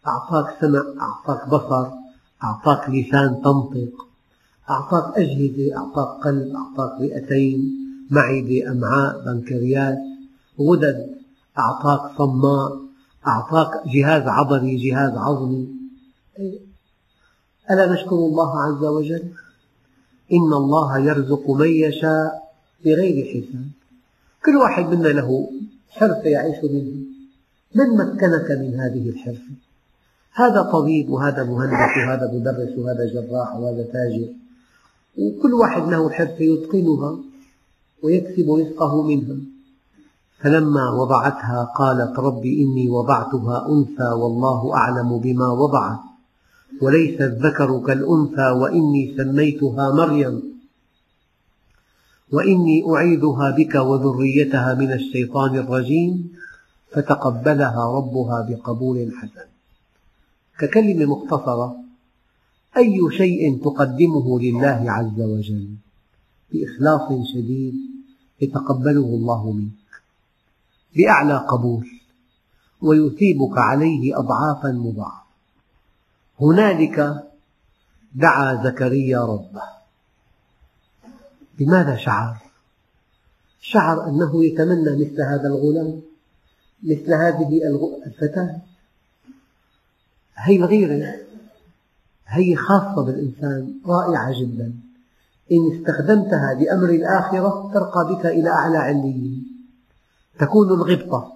أعطاك 0.07 0.61
سمع 0.61 0.85
أعطاك 1.01 1.49
بصر 1.49 1.87
أعطاك 2.45 2.91
لسان 2.91 3.41
تنطق 3.45 4.07
أعطاك 4.71 5.19
أجهزة 5.19 5.77
أعطاك 5.77 6.25
قلب 6.25 6.55
أعطاك 6.55 7.01
رئتين 7.01 7.87
معدة 8.11 8.73
أمعاء 8.73 9.25
بنكرياس 9.25 9.99
غدد. 10.61 11.26
أعطاك 11.59 12.19
صماء 12.19 12.87
أعطاك 13.27 13.71
جهاز 13.87 14.23
عضلي 14.27 14.77
جهاز 14.77 15.13
عظمي. 15.17 15.69
ألا 17.71 17.93
نشكر 17.93 18.17
الله 18.17 18.63
عز 18.63 18.85
وجل؟ 18.85 19.25
إن 20.33 20.53
الله 20.53 20.99
يرزق 20.99 21.51
من 21.51 21.69
يشاء 21.69 22.53
بغير 22.85 23.27
حساب. 23.27 23.69
كل 24.45 24.57
واحد 24.57 24.85
منا 24.85 25.09
له 25.09 25.51
حرفة 25.91 26.29
يعيش 26.29 26.65
منها 26.65 27.07
من 27.75 27.97
مكنك 27.97 28.51
من 28.51 28.81
هذه 28.81 29.09
الحرفة 29.09 29.55
هذا 30.33 30.63
طبيب 30.63 31.11
وهذا 31.11 31.45
مهندس 31.45 31.93
وهذا 31.97 32.31
مدرس 32.35 32.79
وهذا 32.79 33.07
جراح 33.15 33.57
وهذا 33.57 33.83
تاجر. 33.93 34.29
وكل 35.19 35.55
واحد 35.55 35.89
له 35.89 36.11
حرفة 36.11 36.41
يتقنها 36.41 37.19
ويكسب 38.03 38.51
رزقه 38.51 39.03
منها. 39.03 39.37
فلما 40.41 40.91
وضعتها 40.91 41.65
قالت 41.65 42.19
رب 42.19 42.45
إني 42.45 42.89
وضعتها 42.91 43.69
أنثى 43.69 44.11
والله 44.23 44.75
أعلم 44.75 45.19
بما 45.19 45.49
وضعت 45.49 46.01
وليس 46.83 47.21
الذكر 47.21 47.81
كالأنثى 47.87 48.51
وإني 48.51 49.15
سميتها 49.17 49.95
مريم 49.95 50.43
وإني 52.33 52.85
أعيذها 52.95 53.51
بك 53.51 53.75
وذريتها 53.75 54.75
من 54.75 54.93
الشيطان 54.93 55.57
الرجيم 55.57 56.33
فتقبلها 56.93 57.93
ربها 57.97 58.47
بقبول 58.49 59.13
حسن. 59.13 59.49
ككلمة 60.59 61.05
مختصرة 61.05 61.77
أي 62.77 62.99
شيء 63.11 63.65
تقدمه 63.65 64.41
لله 64.41 64.85
عز 64.91 65.21
وجل 65.21 65.69
بإخلاص 66.53 67.09
شديد 67.35 67.75
يتقبله 68.41 69.07
الله 69.19 69.53
منك 69.53 69.86
بأعلى 70.97 71.37
قبول 71.37 71.87
ويثيبك 72.83 73.59
عليه 73.59 74.19
أضعافا 74.19 74.69
مضاعفة. 74.69 75.27
هنالك 76.41 77.25
دعا 78.15 78.65
زكريا 78.65 79.21
ربه. 79.21 79.63
بماذا 81.59 81.97
شعر؟ 81.97 82.37
شعر 83.61 84.09
أنه 84.09 84.45
يتمنى 84.45 85.05
مثل 85.05 85.23
هذا 85.23 85.49
الغلام 85.49 86.01
مثل 86.83 87.15
هذه 87.15 87.61
الفتاة. 88.07 88.61
هي 90.37 90.57
الغيرة 90.57 91.15
هي 92.27 92.57
خاصة 92.57 93.05
بالإنسان 93.05 93.81
رائعة 93.87 94.41
جدا. 94.41 94.75
إن 95.53 95.77
استخدمتها 95.77 96.55
لأمر 96.55 96.89
الآخرة 96.89 97.71
ترقى 97.75 98.15
بك 98.15 98.27
إلى 98.27 98.51
أعلى 98.51 98.79
عليين. 98.79 99.36
تكون 100.39 100.69
الغبطة 100.69 101.33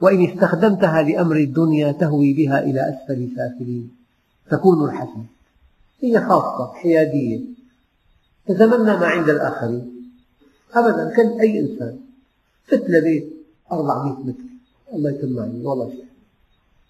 وإن 0.00 0.24
استخدمتها 0.24 1.02
لأمر 1.02 1.36
الدنيا 1.36 1.92
تهوي 1.92 2.32
بها 2.34 2.62
إلى 2.62 2.80
أسفل 2.88 3.28
سافلين. 3.36 3.96
تكون 4.50 4.84
الحسن 4.84 5.24
هي 6.00 6.20
خاصة 6.20 6.72
حيادية. 6.72 7.40
تتمنى 8.46 8.96
ما 8.96 9.06
عند 9.06 9.28
الآخرين. 9.28 10.12
أبدا 10.74 11.16
كل 11.16 11.40
أي 11.40 11.60
إنسان. 11.60 11.98
فت 12.66 12.84
لبيت 12.90 13.32
400 13.72 14.12
متر. 14.12 14.44
الله 14.92 15.10
يتم 15.10 15.32
معي 15.32 15.64
والله 15.64 15.90
شيء. 15.90 16.06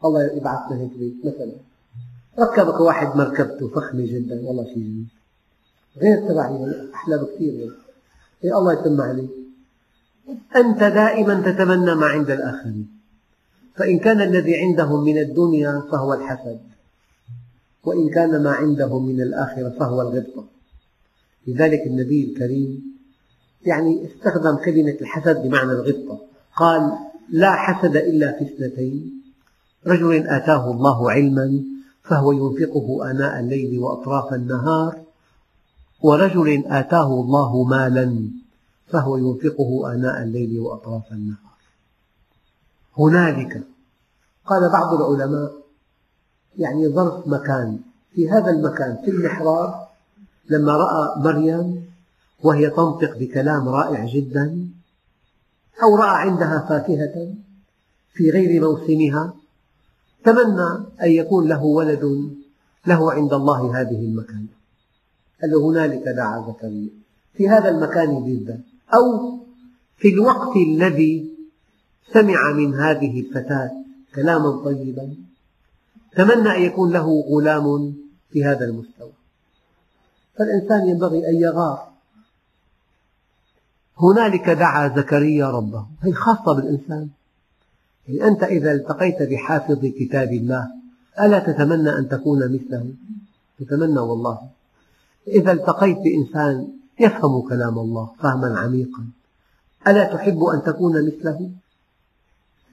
الله 0.04 0.22
يبعث 0.22 0.72
لنا 0.72 0.80
هيك 0.80 0.90
بيت 0.98 1.14
مثلا. 1.24 1.52
ركبك 2.38 2.80
واحد 2.80 3.16
مركبته 3.16 3.68
فخمة 3.68 4.06
جدا. 4.06 4.46
والله 4.46 4.64
شيء 4.64 4.74
جميل. 4.74 5.06
غير 5.96 6.28
تبعي 6.28 6.90
أحلى 6.94 7.18
بكثير. 7.18 7.72
إيه 8.44 8.58
الله 8.58 8.72
يتم 8.72 9.00
عليك. 9.00 9.30
أنت 10.56 10.78
دائما 10.78 11.34
تتمنى 11.40 11.94
ما 11.94 12.06
عند 12.06 12.30
الآخرين. 12.30 12.88
فإن 13.76 13.98
كان 13.98 14.20
الذي 14.20 14.56
عندهم 14.56 15.04
من 15.04 15.18
الدنيا 15.18 15.82
فهو 15.92 16.14
الحسد. 16.14 16.60
وإن 17.84 18.08
كان 18.10 18.42
ما 18.42 18.50
عندهم 18.50 19.06
من 19.06 19.20
الآخرة 19.20 19.68
فهو 19.78 20.02
الغبطة 20.02 20.44
لذلك 21.46 21.86
النبي 21.86 22.24
الكريم 22.24 22.96
يعني 23.66 24.06
استخدم 24.06 24.56
كلمة 24.56 24.96
الحسد 25.00 25.42
بمعنى 25.42 25.72
الغبطة 25.72 26.20
قال 26.56 26.92
لا 27.30 27.52
حسد 27.52 27.96
إلا 27.96 28.32
في 28.38 28.44
اثنتين. 28.44 29.22
رجل 29.86 30.26
آتاه 30.26 30.70
الله 30.70 31.10
علما 31.10 31.62
فهو 32.02 32.32
ينفقه 32.32 33.10
آناء 33.10 33.40
الليل 33.40 33.78
وأطراف 33.78 34.34
النهار. 34.34 35.02
ورجل 36.02 36.64
آتاه 36.66 37.20
الله 37.20 37.64
مالا 37.64 38.30
فهو 38.88 39.16
ينفقه 39.16 39.92
آناء 39.92 40.22
الليل 40.22 40.58
وأطراف 40.60 41.12
النهار. 41.12 41.56
هنالك 42.98 43.62
قال 44.46 44.68
بعض 44.68 44.94
العلماء 44.94 45.52
يعني 46.58 46.88
ظرف 46.88 47.28
مكان. 47.28 47.78
في 48.16 48.30
هذا 48.30 48.50
المكان 48.50 48.96
في 49.04 49.10
المحراب 49.10 49.74
لما 50.50 50.72
رأى 50.72 51.22
مريم 51.22 51.86
وهي 52.42 52.70
تنطق 52.70 53.18
بكلام 53.18 53.68
رائع 53.68 54.06
جدا 54.06 54.68
أو 55.82 55.96
رأى 55.96 56.28
عندها 56.28 56.66
فاكهة 56.68 57.34
في 58.12 58.30
غير 58.30 58.62
موسمها 58.62 59.34
تمنى 60.24 60.86
أن 61.02 61.10
يكون 61.10 61.48
له 61.48 61.62
ولد 61.62 62.32
له 62.86 63.12
عند 63.12 63.32
الله 63.32 63.80
هذه 63.80 64.04
المكانة 64.04 64.56
قال 65.42 65.50
له 65.50 65.70
هنالك 65.70 66.08
دعا 66.08 66.46
زكريا 66.48 66.90
في 67.34 67.48
هذا 67.48 67.68
المكان 67.68 68.24
بالذات 68.24 68.60
أو 68.94 69.38
في 69.96 70.08
الوقت 70.08 70.56
الذي 70.56 71.36
سمع 72.12 72.52
من 72.52 72.74
هذه 72.74 73.20
الفتاة 73.20 73.70
كلاما 74.14 74.64
طيبا 74.64 75.14
تمنى 76.16 76.56
أن 76.56 76.62
يكون 76.62 76.92
له 76.92 77.24
غلام 77.30 77.94
في 78.30 78.44
هذا 78.44 78.64
المستوى. 78.64 79.12
فالإنسان 80.38 80.88
ينبغي 80.88 81.28
أن 81.28 81.34
يغار. 81.34 81.88
هنالك 83.98 84.50
دعا 84.50 84.88
زكريا 84.96 85.50
ربه 85.50 85.86
هي 86.02 86.12
خاصة 86.12 86.54
بالإنسان. 86.54 87.08
يعني 88.08 88.28
أنت 88.28 88.42
إذا 88.42 88.72
التقيت 88.72 89.22
بحافظ 89.22 89.86
كتاب 89.86 90.32
الله 90.32 90.68
ألا 91.20 91.38
تتمنى 91.38 91.90
أن 91.90 92.08
تكون 92.08 92.52
مثله؟ 92.52 92.94
تتمنى 93.60 93.98
والله. 93.98 94.40
إذا 95.28 95.52
التقيت 95.52 95.96
بإنسان 95.98 96.75
يفهم 97.00 97.48
كلام 97.48 97.78
الله 97.78 98.10
فهما 98.18 98.58
عميقا. 98.58 99.06
ألا 99.86 100.14
تحب 100.14 100.44
أن 100.44 100.62
تكون 100.62 101.06
مثله؟ 101.06 101.50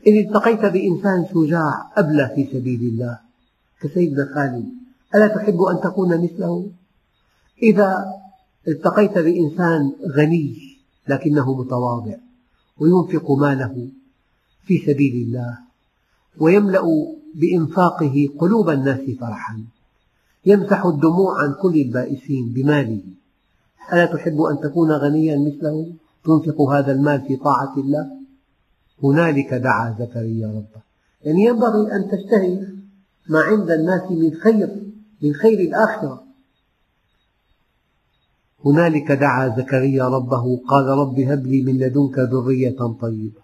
إن 0.07 0.17
التقيت 0.17 0.65
بإنسان 0.65 1.25
شجاع 1.33 1.91
أبلى 1.97 2.31
في 2.35 2.47
سبيل 2.53 2.81
الله. 2.81 3.19
كسيدنا 3.81 4.25
خالد 4.35 4.65
ألا 5.15 5.27
تحب 5.27 5.61
أن 5.61 5.81
تكون 5.81 6.23
مثله؟ 6.23 6.69
إذا 7.63 8.05
التقيت 8.67 9.17
بإنسان 9.17 9.93
غني 10.17 10.77
لكنه 11.07 11.57
متواضع 11.57 12.15
وينفق 12.77 13.31
ماله 13.31 13.87
في 14.65 14.77
سبيل 14.77 15.27
الله 15.27 15.57
ويملأ 16.37 16.83
بإنفاقه 17.35 18.29
قلوب 18.39 18.69
الناس 18.69 19.09
فرحا 19.19 19.63
يمسح 20.45 20.85
الدموع 20.85 21.43
عن 21.43 21.55
كل 21.61 21.75
البائسين 21.81 22.53
بماله. 22.53 23.01
ألا 23.93 24.05
تحب 24.05 24.41
أن 24.41 24.59
تكون 24.59 24.91
غنيا 24.91 25.37
مثله؟ 25.37 25.93
تنفق 26.25 26.61
هذا 26.61 26.91
المال 26.91 27.21
في 27.27 27.35
طاعة 27.35 27.77
الله؟ 27.77 28.11
هنالك 29.03 29.53
دعا 29.53 29.95
زكريا 29.99 30.47
ربه. 30.47 30.81
يعني 31.21 31.45
ينبغي 31.45 31.95
أن 31.95 32.07
تشتهي 32.11 32.67
ما 33.29 33.39
عند 33.39 33.71
الناس 33.71 34.11
من 34.11 34.33
خير 34.33 34.69
من 35.21 35.33
خير 35.33 35.59
الآخرة. 35.59 36.23
هنالك 38.65 39.11
دعا 39.11 39.55
زكريا 39.57 40.03
ربه 40.03 40.61
قال 40.67 40.85
رب 40.85 41.19
هب 41.19 41.47
لي 41.47 41.61
من 41.61 41.77
لدنك 41.77 42.19
ذرية 42.19 42.77
طيبة. 43.01 43.43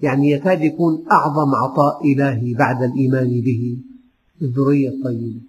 يعني 0.00 0.30
يكاد 0.30 0.62
يكون 0.62 1.04
أعظم 1.12 1.54
عطاء 1.54 2.12
إلهي 2.12 2.54
بعد 2.54 2.82
الإيمان 2.82 3.40
به 3.40 3.78
الذرية 4.42 4.88
الطيبة. 4.88 5.40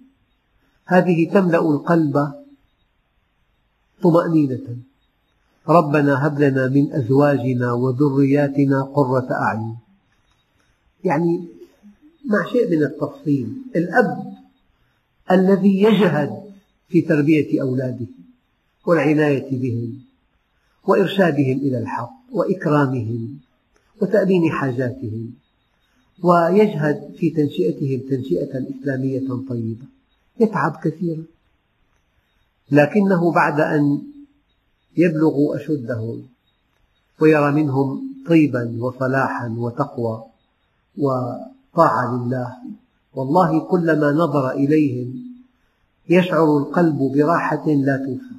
هذه 0.86 1.30
تملأ 1.30 1.60
القلب 1.60 2.32
طمأنينة 4.02 4.76
ربنا 5.68 6.26
هب 6.26 6.38
لنا 6.38 6.68
من 6.68 6.92
أزواجنا 6.92 7.72
وذرياتنا 7.72 8.82
قرة 8.82 9.28
أعين. 9.32 9.76
يعني 11.04 11.44
مع 12.24 12.52
شيء 12.52 12.70
من 12.70 12.82
التفصيل 12.82 13.48
الأب 13.76 14.32
الذي 15.30 15.82
يجهد 15.82 16.42
في 16.88 17.00
تربية 17.00 17.62
أولاده 17.62 18.06
والعناية 18.86 19.50
بهم 19.50 19.98
وإرشادهم 20.86 21.58
إلى 21.58 21.78
الحق 21.78 22.12
وإكرامهم 22.32 23.38
وتأمين 24.02 24.50
حاجاتهم 24.50 25.32
ويجهد 26.22 27.14
في 27.18 27.30
تنشئتهم 27.30 28.00
تنشئة 28.10 28.66
إسلامية 28.70 29.28
طيبة. 29.48 29.86
يتعب 30.40 30.76
كثيرا. 30.84 31.24
لكنه 32.70 33.32
بعد 33.32 33.60
أن 33.60 34.02
يبلغوا 34.96 35.56
أشدهم 35.56 36.22
ويرى 37.20 37.52
منهم 37.52 38.02
طيبا 38.28 38.76
وصلاحا 38.80 39.54
وتقوى 39.58 40.24
وطاعة 40.98 42.16
لله 42.16 42.56
والله 43.14 43.60
كلما 43.60 44.12
نظر 44.12 44.50
إليهم 44.50 45.26
يشعر 46.08 46.58
القلب 46.58 46.98
براحة 46.98 47.66
لا 47.66 47.96
توصف 47.96 48.36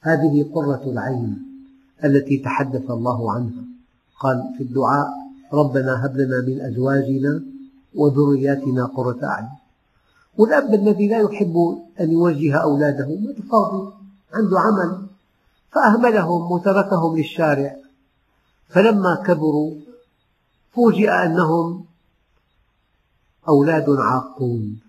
هذه 0.00 0.50
قرة 0.54 0.82
العين 0.86 1.42
التي 2.04 2.38
تحدث 2.38 2.90
الله 2.90 3.32
عنها. 3.32 3.64
قال 4.20 4.54
في 4.56 4.62
الدعاء 4.62 5.08
ربنا 5.52 6.06
هب 6.06 6.16
لنا 6.16 6.40
من 6.40 6.60
أزواجنا 6.60 7.42
وذرياتنا 7.94 8.84
قرة 8.84 9.18
أعين. 9.24 9.48
والأب 10.38 10.74
الذي 10.74 11.08
لا 11.08 11.18
يحب 11.18 11.56
أن 12.00 12.12
يوجه 12.12 12.56
أولاده 12.56 13.18
فاضي 13.50 13.92
عنده 14.34 14.60
عمل 14.60 15.06
فأهملهم 15.72 16.52
وتركهم 16.52 17.16
للشارع. 17.16 17.76
فلما 18.68 19.22
كبروا 19.26 19.74
فوجئ 20.74 21.10
أنهم 21.10 21.84
أولاد 23.48 23.90
عاقون. 23.90 24.80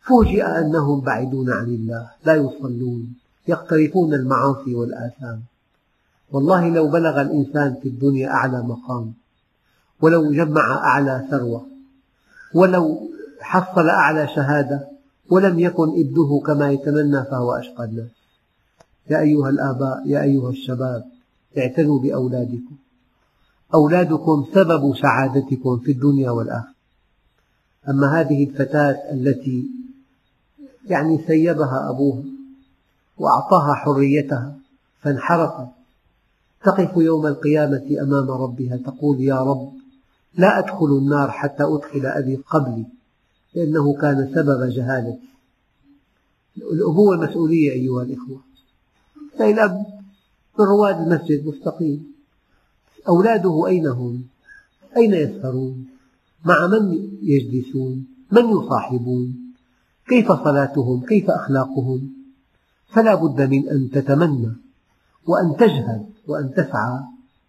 فوجئ 0.00 0.42
أنهم 0.42 1.00
بعيدون 1.00 1.50
عن 1.50 1.64
الله 1.64 2.10
لا 2.24 2.34
يصلون 2.34 3.14
يقترفون 3.48 4.14
المعاصي 4.14 4.74
والآثام. 4.74 5.42
والله 6.32 6.68
لو 6.68 6.88
بلغ 6.88 7.20
الإنسان 7.20 7.76
في 7.82 7.88
الدنيا 7.88 8.28
أعلى 8.28 8.62
مقام 8.62 9.12
ولو 10.00 10.32
جمع 10.32 10.74
أعلى 10.74 11.26
ثروة 11.30 11.66
ولو 12.54 13.10
حصل 13.46 13.88
أعلى 13.88 14.28
شهادة 14.28 14.88
ولم 15.30 15.58
يكن 15.58 15.88
ابنه 15.88 16.40
كما 16.40 16.70
يتمنى 16.70 17.24
فهو 17.24 17.52
أشقى 17.52 17.84
الناس 17.84 18.10
يا 19.10 19.20
أيها 19.20 19.48
الآباء 19.48 20.02
يا 20.06 20.22
أيها 20.22 20.50
الشباب 20.50 21.04
اعتنوا 21.58 22.00
بأولادكم. 22.00 22.76
أولادكم 23.74 24.46
سبب 24.54 24.96
سعادتكم 24.96 25.78
في 25.78 25.92
الدنيا 25.92 26.30
والآخرة. 26.30 26.74
أما 27.88 28.20
هذه 28.20 28.44
الفتاة 28.44 29.12
التي 29.12 29.66
يعني 30.86 31.24
سيبها 31.26 31.90
أبوها 31.90 32.22
وأعطاها 33.18 33.74
حريتها 33.74 34.56
فانحرفت 35.00 35.68
تقف 36.64 36.96
يوم 36.96 37.26
القيامة 37.26 37.86
أمام 38.02 38.30
ربها 38.30 38.76
تقول 38.76 39.20
يا 39.20 39.40
رب 39.40 39.72
لا 40.34 40.58
أدخل 40.58 40.86
النار 40.86 41.30
حتى 41.30 41.62
أدخل 41.62 42.06
أبي 42.06 42.36
قبلي. 42.36 42.95
لأنه 43.56 43.94
كان 43.94 44.30
سبب 44.34 44.68
جهالتي 44.68 45.28
الأبوة 46.56 47.16
مسؤولية 47.16 47.72
أيها 47.72 48.02
الإخوة 48.02 48.40
تلاقي 49.36 49.52
الأب 49.52 49.86
من 50.58 50.64
رواد 50.64 51.00
المسجد 51.00 51.46
مستقيم 51.46 52.12
أولاده 53.08 53.66
أين 53.66 53.86
هم؟ 53.86 54.22
أين 54.96 55.14
يسهرون؟ 55.14 55.86
مع 56.44 56.66
من 56.66 57.08
يجلسون؟ 57.22 58.06
من 58.32 58.50
يصاحبون؟ 58.50 59.34
كيف 60.08 60.32
صلاتهم؟ 60.32 61.06
كيف 61.06 61.30
أخلاقهم؟ 61.30 62.10
فلا 62.88 63.14
بد 63.14 63.40
من 63.50 63.68
أن 63.68 63.90
تتمنى 63.90 64.52
وأن 65.26 65.56
تجهد 65.56 66.06
وأن 66.26 66.50
تسعى 66.54 67.00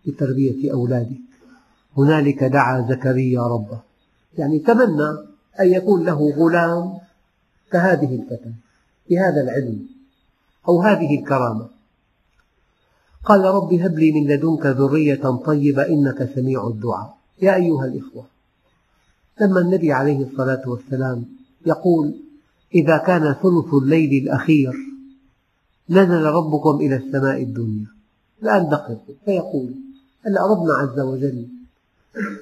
لتربية 0.05 0.73
أولادك 0.73 1.21
هنالك 1.97 2.43
دعا 2.43 2.87
زكريا 2.89 3.41
ربه 3.41 3.79
يعني 4.37 4.59
تمنى 4.59 5.26
أن 5.59 5.73
يكون 5.73 6.05
له 6.05 6.33
غلام 6.37 6.97
كهذه 7.71 8.15
الفتاة 8.15 8.53
بهذا 9.09 9.41
العلم 9.41 9.87
أو 10.67 10.81
هذه 10.81 11.19
الكرامة. 11.19 11.67
قال 13.25 13.45
رب 13.45 13.73
هب 13.73 13.99
لي 13.99 14.11
من 14.11 14.27
لدنك 14.27 14.65
ذرية 14.65 15.39
طيبة 15.45 15.87
إنك 15.87 16.29
سميع 16.35 16.67
الدعاء. 16.67 17.17
يا 17.41 17.55
أيها 17.55 17.85
الإخوة 17.85 18.25
لما 19.41 19.59
النبي 19.59 19.91
عليه 19.91 20.25
الصلاة 20.27 20.61
والسلام 20.69 21.25
يقول 21.65 22.15
إذا 22.75 22.97
كان 22.97 23.33
ثلث 23.33 23.73
الليل 23.73 24.23
الأخير 24.23 24.73
نزل 25.89 26.23
ربكم 26.23 26.75
إلى 26.75 26.95
السماء 26.95 27.43
الدنيا. 27.43 27.87
الآن 28.43 28.69
دققوا 28.69 29.15
فيقول 29.25 29.75
هلا 30.25 30.47
ربنا 30.47 30.73
عز 30.73 30.99
وجل؟ 30.99 31.47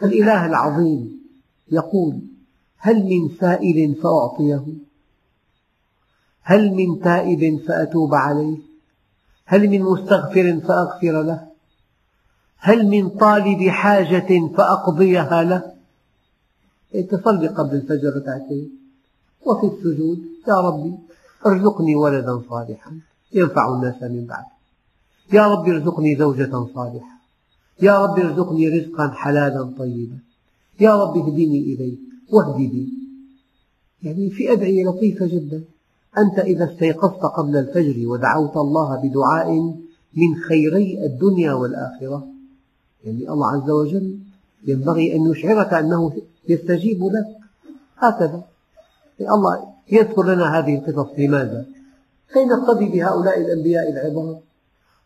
الإله 0.03 0.45
العظيم 0.45 1.21
يقول 1.71 2.19
هل 2.77 3.03
من 3.03 3.29
سائل 3.39 3.95
فأعطيه؟ 3.95 4.65
هل 6.41 6.73
من 6.73 6.99
تائب 6.99 7.59
فأتوب 7.67 8.13
عليه؟ 8.13 8.57
هل 9.45 9.69
من 9.69 9.81
مستغفر 9.81 10.59
فأغفر 10.59 11.21
له؟ 11.21 11.47
هل 12.57 12.87
من 12.87 13.09
طالب 13.09 13.69
حاجة 13.69 14.47
فأقضيها 14.57 15.43
له؟ 15.43 15.75
تصلي 17.09 17.47
قبل 17.47 17.75
الفجر 17.75 18.09
ركعتين. 18.15 18.69
وفي 19.45 19.65
السجود 19.65 20.19
يا 20.47 20.53
ربي 20.53 20.93
ارزقني 21.45 21.95
ولدا 21.95 22.41
صالحا. 22.49 22.99
ينفع 23.33 23.75
الناس 23.75 24.03
من 24.03 24.25
بعد. 24.25 24.45
يا 25.33 25.47
رب 25.47 25.67
ارزقني 25.69 26.15
زوجة 26.15 26.67
صالحة. 26.75 27.15
يا 27.81 28.05
رب 28.05 28.19
ارزقني 28.19 28.69
رزقا 28.69 29.07
حلالا 29.07 29.73
طيبا. 29.77 30.19
يا 30.79 30.95
رب 30.95 31.17
اهدني 31.17 31.59
إليك. 31.73 32.04
واهد 32.31 32.55
بي 32.55 32.93
يعني 34.03 34.29
في 34.29 34.51
أدعية 34.51 34.85
لطيفة 34.85 35.27
جدا. 35.27 35.63
أنت 36.17 36.39
إذا 36.39 36.65
استيقظت 36.71 37.21
قبل 37.23 37.57
الفجر 37.57 38.07
ودعوت 38.07 38.57
الله 38.57 39.01
بدعاء 39.03 39.51
من 40.17 40.35
خيري 40.47 41.05
الدنيا 41.05 41.53
والآخرة. 41.53 42.27
يعني 43.03 43.29
الله 43.29 43.51
عز 43.51 43.69
وجل 43.69 44.17
ينبغي 44.67 45.15
أن 45.15 45.31
يشعرك 45.31 45.73
أنه 45.73 46.13
يستجيب 46.49 47.03
لك. 47.03 47.37
هكذا. 47.97 48.43
يعني 49.19 49.33
الله 49.33 49.63
يذكر 49.91 50.23
لنا 50.23 50.59
هذه 50.59 50.75
القصص. 50.75 51.19
لماذا؟ 51.19 51.65
كي 52.33 52.45
نقتدي 52.45 52.85
بهؤلاء 52.85 53.41
الأنبياء 53.41 53.91
العظام. 53.91 54.39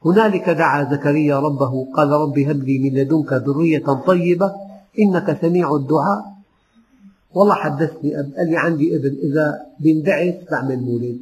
هنالك 0.05 0.49
دعا 0.49 0.91
زكريا 0.91 1.39
ربه 1.39 1.87
قال 1.95 2.09
رب 2.09 2.39
هب 2.39 2.63
لي 2.63 2.79
من 2.79 2.93
لدنك 2.93 3.33
ذرية 3.33 3.85
طيبة 4.07 4.51
إنك 4.99 5.41
سميع 5.41 5.75
الدعاء. 5.75 6.38
والله 7.33 7.55
حدثني 7.55 8.19
أب 8.19 8.33
قال 8.37 8.49
لي 8.49 8.57
عندي 8.57 8.95
ابن 8.95 9.17
إذا 9.23 9.65
بيندعس 9.79 10.33
بعمل 10.51 10.79
مولد. 10.79 11.19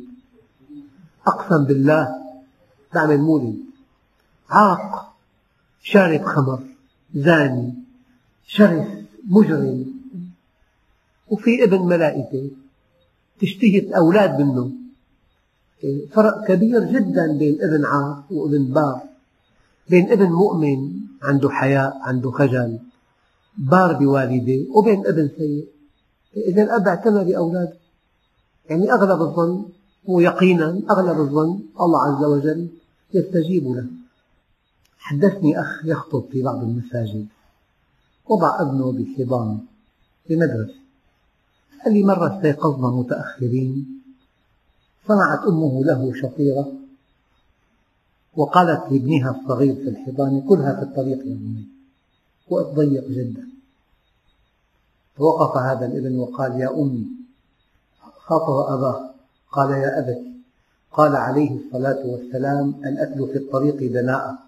أقسم 1.27 1.63
بالله 1.65 2.07
بعمل 2.93 3.17
مولد. 3.17 3.57
عاق 4.49 5.13
شارب 5.83 6.23
خمر 6.23 6.59
زاني 7.15 7.73
شرس 8.47 8.87
مجرم. 9.27 9.85
وفي 11.27 11.63
ابن 11.63 11.81
ملائكة 11.81 12.49
تشتهي 13.41 13.79
الأولاد 13.79 14.41
منه. 14.41 14.71
فرق 16.11 16.47
كبير 16.47 16.83
جدا 16.83 17.37
بين 17.37 17.57
ابن 17.61 17.85
عاق 17.85 18.31
وابن 18.31 18.63
بار. 18.73 19.01
بين 19.89 20.11
ابن 20.11 20.29
مؤمن 20.29 20.91
عنده 21.23 21.49
حياء 21.49 21.97
عنده 22.01 22.31
خجل. 22.31 22.79
بار 23.57 23.93
بوالديه 23.93 24.69
وبين 24.71 25.07
ابن 25.07 25.29
سيء. 25.37 25.76
إذا 26.45 26.63
الأب 26.63 26.88
اعتنى 26.88 27.23
بأولاده. 27.23 27.77
يعني 28.69 28.91
أغلب 28.91 29.21
الظن 29.21 29.65
ويقينا 30.05 30.81
أغلب 30.89 31.19
الظن 31.19 31.59
الله 31.81 32.01
عز 32.07 32.23
وجل 32.23 32.67
يستجيب 33.13 33.67
له. 33.67 33.88
حدثني 34.97 35.59
أخ 35.59 35.85
يخطب 35.85 36.23
في 36.31 36.41
بعض 36.41 36.63
المساجد 36.63 37.27
وضع 38.29 38.61
ابنه 38.61 38.91
بحضانه 38.91 39.59
بمدرسة 40.29 40.79
قال 41.83 41.93
لي 41.93 42.03
مرة 42.03 42.38
استيقظنا 42.38 42.88
متأخرين 42.88 44.01
صنعت 45.07 45.39
أمه 45.39 45.83
له 45.85 46.13
شطيرة 46.13 46.73
وقالت 48.35 48.91
لابنها 48.91 49.39
الصغير 49.39 49.75
في 49.75 49.89
الحضانة 49.89 50.47
كلها 50.49 50.75
في 50.75 50.81
الطريق 50.81 51.17
يا 51.17 51.35
بني 51.35 51.67
وقت 52.49 52.75
ضيق 52.75 53.07
جدا. 53.09 53.47
فوقف 55.18 55.57
هذا 55.57 55.86
الابن 55.86 56.20
وقال 56.20 56.61
يا 56.61 56.70
أمي. 56.82 57.07
خاطب 58.18 58.74
أباه. 58.74 59.09
قال 59.51 59.72
يا 59.72 59.99
أبت. 59.99 60.22
قال 60.91 61.15
عليه 61.15 61.59
الصلاة 61.59 62.05
والسلام 62.05 62.70
الأكل 62.86 63.28
في 63.28 63.38
الطريق 63.38 63.91
دناءة 63.91 64.39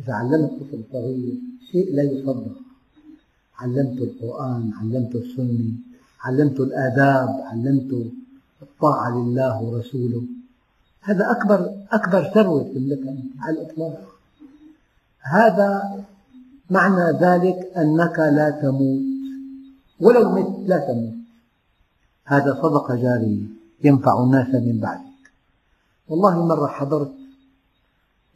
إذا 0.00 0.12
علمت 0.14 0.50
طفل 0.50 0.82
صغير 0.92 1.34
شيء 1.72 1.94
لا 1.94 2.02
يصدق. 2.02 2.56
علمته 3.58 4.02
القرآن 4.02 4.72
علمته 4.80 5.18
السنة 5.18 5.72
علمته 6.20 6.64
الآداب 6.64 7.40
علمته 7.50 8.10
الطاعة 8.62 9.18
لله 9.18 9.62
ورسوله. 9.62 10.22
هذا 11.00 11.30
أكبر 11.30 11.74
أكبر 11.92 12.30
ثروة 12.34 12.62
تملكها 12.62 13.16
على 13.40 13.60
الإطلاق. 13.60 14.04
هذا 15.20 16.00
معنى 16.70 17.18
ذلك 17.18 17.72
أنك 17.76 18.18
لا 18.18 18.50
تموت. 18.50 19.02
ولو 20.00 20.30
مت 20.30 20.68
لا 20.68 20.78
تموت. 20.78 21.14
هذا 22.24 22.58
صدقة 22.62 22.94
جارية 22.94 23.46
ينفع 23.84 24.22
الناس 24.24 24.54
من 24.54 24.80
بعدك. 24.80 25.32
والله 26.08 26.46
مرة 26.46 26.66
حضرت 26.66 27.12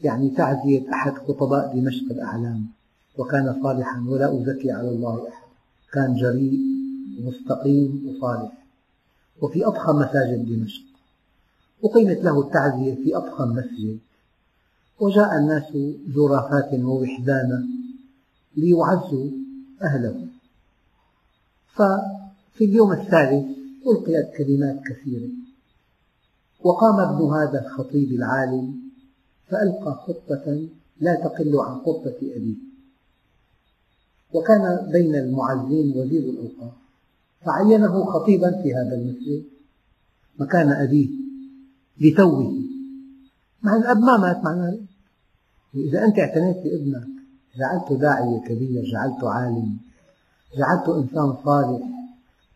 يعني 0.03 0.31
تعزية 0.31 0.93
أحد 0.93 1.15
خطباء 1.15 1.77
دمشق 1.77 2.05
الأعلام 2.11 2.67
وكان 3.19 3.61
صالحا 3.63 4.05
ولا 4.09 4.41
أزكي 4.41 4.73
على 4.73 4.89
الله 4.89 5.29
أحد. 5.29 5.49
كان 5.93 6.15
جريء 6.15 6.61
ومستقيم 7.21 8.07
وصالح. 8.09 8.53
وفي 9.41 9.67
أضخم 9.67 9.97
مساجد 9.97 10.49
دمشق. 10.49 10.83
أقيمت 11.85 12.25
له 12.25 12.41
التعزية 12.41 12.95
في 12.95 13.17
أضخم 13.17 13.49
مسجد. 13.49 13.99
وجاء 15.01 15.39
الناس 15.39 15.79
زرافات 16.15 16.75
ووحدانا 16.75 17.74
ليعزوا 18.57 19.31
أهله. 19.83 20.27
ففي 21.75 22.65
اليوم 22.65 22.93
الثالث 22.93 23.47
ألقيت 23.87 24.37
كلمات 24.37 24.81
كثيرة. 24.87 25.29
وقام 26.61 27.01
ابن 27.01 27.35
هذا 27.35 27.67
الخطيب 27.67 28.13
العالم 28.13 28.75
فألقى 29.49 29.95
خطة 30.07 30.69
لا 31.01 31.15
تقل 31.15 31.61
عن 31.61 31.81
خطة 31.81 32.17
أبيه. 32.23 32.57
وكان 34.33 34.91
بين 34.93 35.15
المعزين 35.15 35.93
وزير 35.97 36.23
الأوقاف 36.23 36.73
فعينه 37.41 38.05
خطيبا 38.05 38.63
في 38.63 38.75
هذا 38.75 38.95
المسجد. 38.95 39.45
مكان 40.39 40.69
أبيه 40.73 41.09
لتوه. 42.01 42.65
مع 43.63 43.77
الأب 43.77 43.99
ما 43.99 44.17
مات 44.17 44.45
معناه 44.45 44.79
إذا 45.75 46.05
أنت 46.05 46.19
اعتنيت 46.19 46.57
بابنك 46.57 47.14
جعلته 47.59 47.99
داعية 47.99 48.39
كبير 48.39 48.85
جعلته 48.93 49.31
عالم 49.31 49.77
جعلته 50.59 50.99
إنسان 50.99 51.35
صالح 51.45 51.95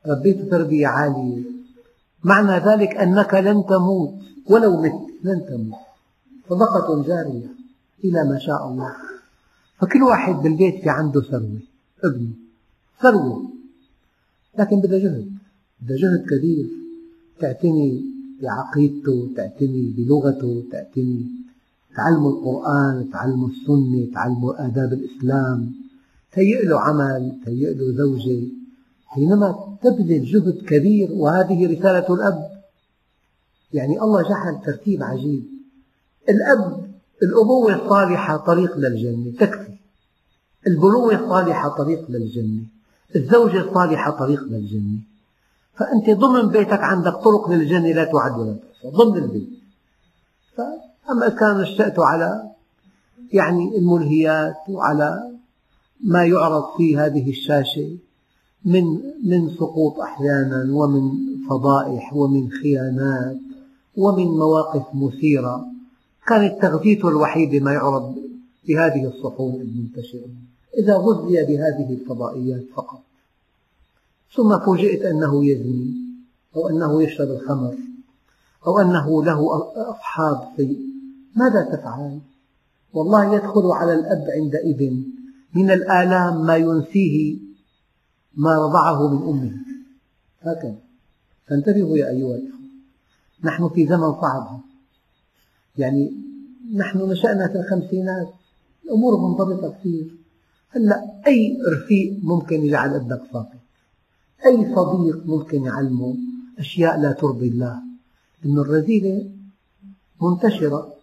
ربيته 0.07 0.51
تربية 0.51 0.86
عالية. 0.86 1.42
معنى 2.24 2.64
ذلك 2.64 2.96
أنك 2.96 3.34
لن 3.34 3.66
تموت 3.66 4.14
ولو 4.51 4.82
مت 4.82 5.11
لن 5.24 5.46
تموت. 5.46 5.78
صدقة 6.51 7.03
جارية 7.03 7.46
إلى 8.05 8.24
ما 8.24 8.38
شاء 8.38 8.68
الله. 8.68 8.92
فكل 9.80 10.03
واحد 10.03 10.34
بالبيت 10.34 10.82
في 10.82 10.88
عنده 10.88 11.20
ثروة 11.20 11.61
ابنه 12.05 12.30
ثروة. 13.03 13.51
لكن 14.59 14.80
بدها 14.80 14.99
جهد 14.99 15.28
بدها 15.80 15.96
جهد 15.96 16.24
كبير. 16.30 16.66
تعتني 17.40 18.05
بعقيدته 18.42 19.30
تعتني 19.36 19.94
بلغته 19.96 20.64
تعتني 20.72 21.26
تعلموا 21.99 22.32
القرآن 22.32 23.11
تعلموا 23.12 23.49
السنة 23.49 24.14
تعلموا 24.14 24.66
آداب 24.66 24.92
الإسلام 24.92 25.72
تهيئ 26.32 26.62
له 26.62 26.80
عمل 26.80 27.38
تهيئ 27.44 27.74
له 27.74 27.92
زوجة 27.92 28.40
حينما 29.07 29.78
تبذل 29.82 30.24
جهد 30.24 30.59
كبير 30.70 31.09
وهذه 31.12 31.59
رسالة 31.72 32.14
الأب. 32.14 32.38
يعني 33.72 34.01
الله 34.03 34.22
جعل 34.22 34.61
ترتيب 34.66 35.03
عجيب. 35.03 35.44
الأب 36.28 36.90
الأبوة 37.22 37.74
الصالحة 37.74 38.36
طريق 38.36 38.76
للجنة 38.76 39.32
تكفي. 39.40 39.72
البنوة 40.66 41.14
الصالحة 41.14 41.68
طريق 41.68 42.11
للجنة 42.11 42.62
الزوجة 43.16 43.61
الصالحة 43.61 44.11
طريق 44.11 44.42
للجنة. 44.42 44.99
فأنت 45.74 46.11
ضمن 46.11 46.49
بيتك 46.49 46.80
عندك 46.80 47.14
طرق 47.14 47.51
للجنة 47.51 47.92
لا 47.92 48.05
تعد 48.05 48.38
ولا 48.38 48.53
تحصى 48.53 48.88
ضمن 48.88 49.22
البيت. 49.22 49.49
أما 51.11 51.29
كان 51.29 51.61
نشأت 51.61 51.99
على 51.99 52.51
يعني 53.33 53.79
الملهيات 53.79 54.57
وعلى 54.69 55.31
ما 56.05 56.25
يعرض 56.25 56.77
في 56.77 56.97
هذه 56.97 57.31
الشاشة 57.31 57.97
من 58.65 58.85
من 59.25 59.51
سقوط 59.51 60.01
أحيانا 60.01 60.69
ومن 60.73 61.11
فضائح 61.51 62.15
ومن 62.15 62.51
خيانات 62.51 63.39
ومن 63.97 64.27
مواقف 64.27 64.95
مثيرة 64.95 65.67
كانت 66.27 66.63
تغذيته 66.63 67.09
الوحيدة 67.09 67.65
ما 67.65 67.73
يعرض 67.73 68.15
بهذه 68.69 69.05
الصحون 69.05 69.55
المنتشرة. 69.55 70.29
إذا 70.79 70.97
غذي 70.97 71.45
بهذه 71.45 71.93
الفضائيات 71.93 72.65
فقط. 72.75 73.01
ثم 74.37 74.59
فوجئت 74.59 75.03
أنه 75.03 75.47
يزني 75.47 75.95
أو 76.57 76.69
أنه 76.69 77.03
يشرب 77.03 77.29
الخمر 77.29 77.75
أو 78.67 78.79
أنه 78.79 79.25
له 79.25 79.71
أصحاب 79.77 80.49
سيء 80.57 80.88
ماذا 81.39 81.62
تفعل؟ 81.62 82.20
والله 82.93 83.34
يدخل 83.34 83.66
على 83.66 83.95
الأب 83.95 84.24
عندئذ 84.36 84.93
من 85.55 85.70
الآلام 85.70 86.47
ما 86.47 86.57
ينسيه 86.57 87.36
ما 88.34 88.55
رضعه 88.59 89.09
من 89.09 89.28
أمه. 89.28 89.53
هكذا. 90.43 90.78
فانتبهوا 91.47 91.97
يا 91.99 92.09
أيها 92.09 92.36
الأخوة. 92.36 92.68
نحن 93.45 93.68
في 93.68 93.86
زمن 93.86 94.12
صعب. 94.20 94.61
يعني 95.78 96.12
نحن 96.74 96.99
نشأنا 96.99 97.49
في 97.49 97.55
الخمسينات. 97.55 98.28
الأمور 98.84 99.16
منضبطة 99.16 99.70
كثير. 99.70 100.16
هلا 100.70 101.20
أي 101.26 101.59
رفيق 101.72 102.18
ممكن 102.22 102.64
يجعل 102.64 102.95
أبنك 102.95 103.22
ساقط 103.32 103.59
أي 104.47 104.74
صديق 104.74 105.26
ممكن 105.26 105.64
يعلمه 105.64 106.16
أشياء 106.59 107.01
لا 107.01 107.12
ترضي 107.12 107.49
الله؟ 107.49 107.82
إنه 108.45 108.62
الرذيلة 108.62 109.30
منتشرة. 110.22 110.97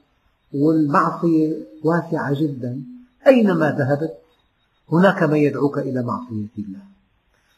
والمعصية 0.56 1.54
واسعة 1.84 2.34
جدا. 2.34 2.82
أينما 3.28 3.72
ذهبت 3.72 4.14
هناك 4.92 5.24
من 5.24 5.38
يدعوك 5.38 5.78
إلى 5.78 6.04
معصية 6.04 6.54
الله. 6.58 6.80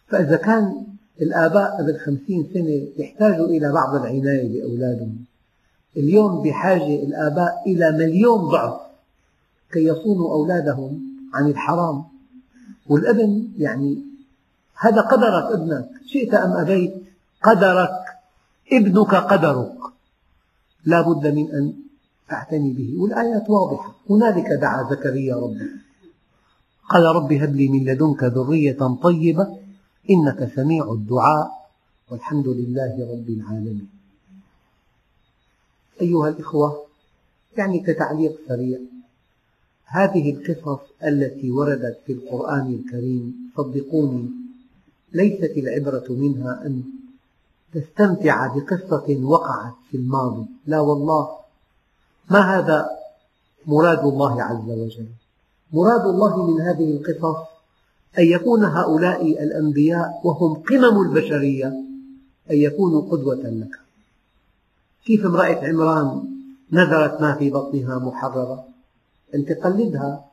فإذا 0.07 0.37
كان 0.37 0.85
الآباء 1.21 1.81
قبل 1.81 1.99
خمسين 1.99 2.49
سنة 2.53 2.87
يحتاجوا 2.97 3.47
إلى 3.47 3.71
بعض 3.71 3.95
العناية 3.95 4.61
بأولادهم 4.61 5.25
اليوم 5.97 6.43
بحاجة 6.43 7.03
الآباء 7.03 7.63
إلى 7.67 7.91
مليون 7.91 8.39
ضعف 8.39 8.79
كي 9.71 9.83
يصونوا 9.83 10.33
أولادهم 10.33 11.01
عن 11.33 11.49
الحرام. 11.49 12.03
والابن 12.89 13.47
يعني 13.57 14.03
هذا 14.79 15.01
قدرك 15.01 15.43
ابنك 15.43 15.89
شئت 16.05 16.33
أم 16.33 16.51
أبيت 16.51 16.93
قدرك 17.43 17.99
ابنك 18.73 19.15
قدرك. 19.15 19.77
لا 20.85 21.01
بد 21.01 21.27
من 21.27 21.51
أن 21.51 21.86
تعتني 22.29 22.73
به. 22.73 23.01
والآيات 23.01 23.49
واضحة. 23.49 23.95
هنالك 24.09 24.45
دعا 24.61 24.89
زكريا 24.89 25.35
ربه. 25.35 25.69
قال 26.89 27.03
رب 27.03 27.33
هب 27.33 27.55
لي 27.55 27.67
من 27.67 27.85
لدنك 27.85 28.23
ذرية 28.23 28.77
طيبة 29.03 29.59
إنك 30.09 30.51
سميع 30.55 30.91
الدعاء. 30.91 31.51
والحمد 32.11 32.47
لله 32.47 32.93
رب 33.11 33.29
العالمين. 33.29 33.89
أيها 36.01 36.29
الإخوة 36.29 36.83
يعني 37.57 37.79
كتعليق 37.79 38.39
سريع. 38.47 38.79
هذه 39.85 40.33
القصص 40.33 40.79
التي 41.03 41.51
وردت 41.51 41.97
في 42.05 42.13
القرآن 42.13 42.73
الكريم 42.73 43.51
صدقوني 43.57 44.29
ليست 45.13 45.53
العبرة 45.57 46.05
منها 46.09 46.65
أن 46.65 46.83
تستمتع 47.73 48.47
بقصة 48.47 49.23
وقعت 49.23 49.73
في 49.91 49.97
الماضي. 49.97 50.45
لا 50.65 50.79
والله. 50.79 51.46
ما 52.29 52.57
هذا 52.57 52.89
مراد 53.67 53.99
الله 53.99 54.43
عز 54.43 54.69
وجل؟ 54.69 55.07
مراد 55.73 56.05
الله 56.05 56.47
من 56.47 56.61
هذه 56.61 56.97
القصص 56.97 57.37
أن 58.19 58.25
يكون 58.25 58.63
هؤلاء 58.63 59.43
الأنبياء 59.43 60.21
وهم 60.23 60.53
قمم 60.53 61.01
البشرية 61.01 61.67
أن 62.51 62.57
يكونوا 62.57 63.01
قدوة 63.01 63.35
لك. 63.35 63.79
كيف 65.05 65.25
امرأة 65.25 65.67
عمران 65.67 66.23
نذرت 66.71 67.21
ما 67.21 67.35
في 67.35 67.49
بطنها 67.49 67.99
محررة؟ 67.99 68.65
أنت 69.35 69.51
قلدها. 69.51 70.25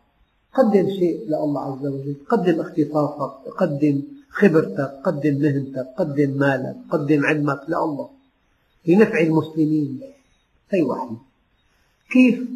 قدم 0.55 0.89
شيء 0.89 1.29
لله 1.29 1.59
عز 1.59 1.87
وجل. 1.87 2.17
قدم 2.29 2.61
اختصاصك 2.61 3.33
قدم 3.59 4.03
خبرتك 4.31 5.01
قدم 5.05 5.35
مهنتك 5.43 5.87
قدم 5.99 6.31
مالك 6.31 6.77
قدم 6.91 7.27
علمك 7.27 7.61
لله. 7.69 8.11
لنفع 8.87 9.21
المسلمين. 9.21 10.01
هي 10.71 10.83
وحي 10.83 11.17
كيف 12.11 12.49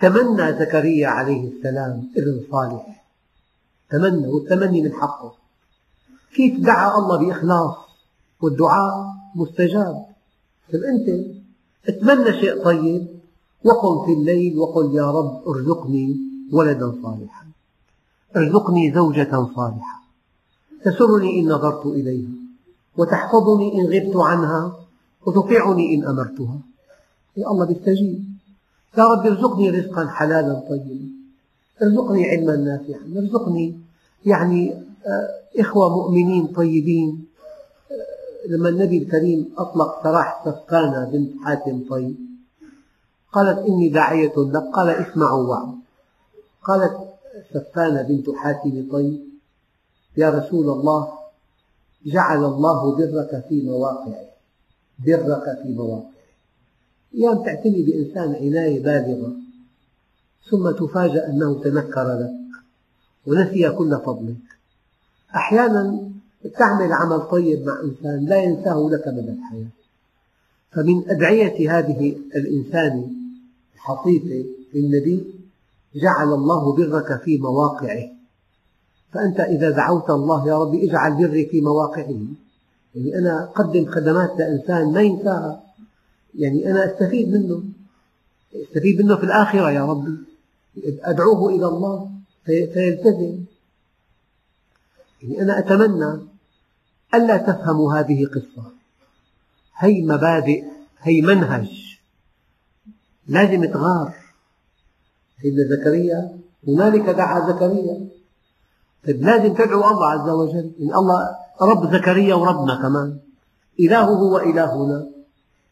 تمنى 0.00 0.52
زكريا 0.52 1.08
عليه 1.08 1.48
السلام 1.48 2.10
ابن 2.16 2.40
صالح؟ 2.50 3.04
تمنى 3.90 4.26
والتمني 4.26 4.82
من 4.82 4.92
حقه. 4.92 5.32
كيف 6.34 6.60
دعا 6.60 6.98
الله 6.98 7.26
بإخلاص 7.26 7.74
والدعاء 8.40 9.06
مستجاب؟ 9.36 10.06
طيب 10.72 10.82
أنت 10.82 11.26
أتمنى 11.88 12.40
شيء 12.40 12.64
طيب؟ 12.64 13.06
وقم 13.64 14.06
في 14.06 14.12
الليل 14.12 14.58
وقل 14.58 14.94
يا 14.94 15.10
رب 15.10 15.48
ارزقني 15.48 16.16
ولدا 16.52 16.94
صالحا. 17.02 17.46
ارزقني 18.36 18.94
زوجة 18.94 19.48
صالحة. 19.56 20.02
تسرني 20.84 21.40
إن 21.40 21.48
نظرت 21.48 21.86
إليها 21.86 22.30
وتحفظني 22.96 23.80
إن 23.80 23.86
غبت 23.86 24.16
عنها 24.16 24.76
وتطيعني 25.26 25.94
إن 25.94 26.04
أمرتها. 26.04 26.58
يا 27.36 27.46
الله 27.50 27.66
بيستجيب 27.66 28.35
يا 28.98 29.04
رب 29.04 29.26
ارزقني 29.26 29.70
رزقا 29.70 30.06
حلالا 30.06 30.54
طيبا. 30.68 31.08
ارزقني 31.82 32.30
علما 32.30 32.56
نافعا. 32.56 33.00
ارزقني 33.16 33.80
يعني 34.26 34.72
آه، 35.06 35.60
إخوة 35.60 35.96
مؤمنين 35.96 36.46
طيبين. 36.46 37.26
آه، 37.90 38.48
لما 38.48 38.68
النبي 38.68 38.98
الكريم 38.98 39.54
أطلق 39.58 40.02
سراح 40.02 40.42
سفكانة 40.44 41.04
بنت 41.12 41.30
حاتم 41.44 41.84
طيب 41.90 42.16
قالت 43.32 43.58
إني 43.58 43.88
داعية 43.88 44.32
لك. 44.36 44.62
قال 44.74 44.88
اسمعوا 44.88 45.48
وعوا 45.48 45.74
قالت 46.64 46.96
سفانة 47.54 48.02
بنت 48.02 48.30
حاتم 48.30 48.88
طيب 48.92 49.20
يا 50.16 50.30
رسول 50.30 50.70
الله 50.70 51.08
جعل 52.06 52.44
الله 52.44 52.96
برك 52.96 53.44
في 53.48 53.62
مواقعه. 53.62 54.26
برك 55.06 55.58
في 55.62 55.68
مواقعه. 55.68 56.15
أيام 57.16 57.44
تعتني 57.44 57.82
بإنسان 57.82 58.34
عناية 58.34 58.82
بالغة 58.82 59.32
ثم 60.50 60.70
تفاجأ 60.70 61.26
أنه 61.28 61.62
تنكر 61.62 62.18
لك 62.18 62.30
ونسي 63.26 63.70
كل 63.70 64.00
فضلك. 64.06 64.36
أحيانا 65.36 66.10
تعمل 66.58 66.92
عمل 66.92 67.20
طيب 67.20 67.66
مع 67.66 67.80
إنسان 67.84 68.24
لا 68.24 68.36
ينساه 68.36 68.88
لك 68.92 69.08
مدى 69.08 69.30
الحياة. 69.30 69.68
فمن 70.72 71.10
أدعية 71.10 71.78
هذه 71.78 72.16
الإنسان 72.36 73.12
الحصيفة 73.74 74.44
للنبي 74.74 75.34
جعل 75.94 76.32
الله 76.32 76.76
برك 76.76 77.22
في 77.22 77.38
مواقعه. 77.38 78.08
فأنت 79.12 79.40
إذا 79.40 79.70
دعوت 79.70 80.10
الله 80.10 80.48
يا 80.48 80.58
رب 80.58 80.74
اجعل 80.74 81.14
بري 81.16 81.46
في 81.46 81.60
مواقعه. 81.60 82.20
يعني 82.94 83.18
أنا 83.18 83.44
أقدم 83.44 83.86
خدمات 83.86 84.38
لإنسان 84.38 84.92
ما 84.92 85.00
ينساها. 85.00 85.65
يعني 86.38 86.70
أنا 86.70 86.86
أستفيد 86.86 87.28
منه. 87.28 87.62
أستفيد 88.54 89.00
منه 89.00 89.16
في 89.16 89.24
الآخرة 89.24 89.70
يا 89.70 89.84
ربي. 89.84 90.16
أدعوه 91.02 91.50
إلى 91.50 91.66
الله 91.66 92.10
فيلتزم. 92.44 93.44
يعني 95.22 95.42
أنا 95.42 95.58
أتمنى 95.58 96.20
ألا 97.14 97.36
تفهموا 97.36 97.94
هذه 97.94 98.26
قصة. 98.26 98.72
هي 99.76 100.02
مبادئ 100.02 100.64
هي 101.00 101.20
منهج. 101.20 101.98
لازم 103.28 103.64
تغار 103.64 104.14
سيدنا 105.42 105.76
زكريا 105.76 106.38
هنالك 106.68 107.08
دعا 107.08 107.52
زكريا. 107.52 108.08
طيب 109.06 109.22
لازم 109.22 109.54
تدعو 109.54 109.90
الله 109.90 110.06
عز 110.06 110.28
وجل. 110.28 110.70
إن 110.80 110.94
الله 110.94 111.36
رب 111.60 111.92
زكريا 111.92 112.34
وربنا 112.34 112.74
كمان. 112.82 113.18
إلهه 113.80 114.22
وإلهنا. 114.22 115.15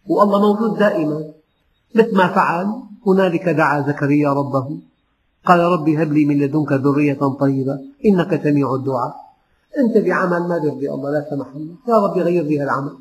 والله 0.09 0.39
موجود 0.53 0.79
دائما. 0.79 1.25
مثل 1.95 2.17
ما 2.17 2.27
فعل 2.29 2.67
هنالك 3.07 3.49
دعا 3.49 3.81
زكريا 3.89 4.33
ربه. 4.33 4.79
قال 5.45 5.61
رب 5.61 5.89
هب 5.89 6.13
لي 6.13 6.25
من 6.25 6.39
لدنك 6.39 6.73
ذرية 6.73 7.19
طيبة 7.41 7.79
إنك 8.07 8.43
سميع 8.45 8.75
الدعاء. 8.75 9.15
أنت 9.79 10.05
بعمل 10.05 10.49
ما 10.49 10.57
يرضي 10.57 10.91
الله 10.91 11.11
لا 11.11 11.27
سمح 11.31 11.47
الله. 11.57 11.75
يا 11.89 11.95
رب 11.95 12.19
غير 12.19 12.45
لي 12.45 12.63
العمل 12.63 12.97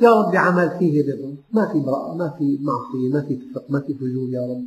يا 0.00 0.10
رب 0.10 0.36
عمل 0.36 0.70
فيه 0.78 1.02
رضا. 1.02 1.34
ما 1.52 1.72
في 1.72 1.80
براءة 1.80 2.14
ما 2.14 2.28
في 2.38 2.58
معصية 2.62 3.08
ما 3.14 3.20
في 3.22 3.36
فسق 3.36 3.64
ما 3.68 3.80
في 3.80 3.94
فجور 3.94 4.28
يا 4.28 4.40
رب. 4.40 4.64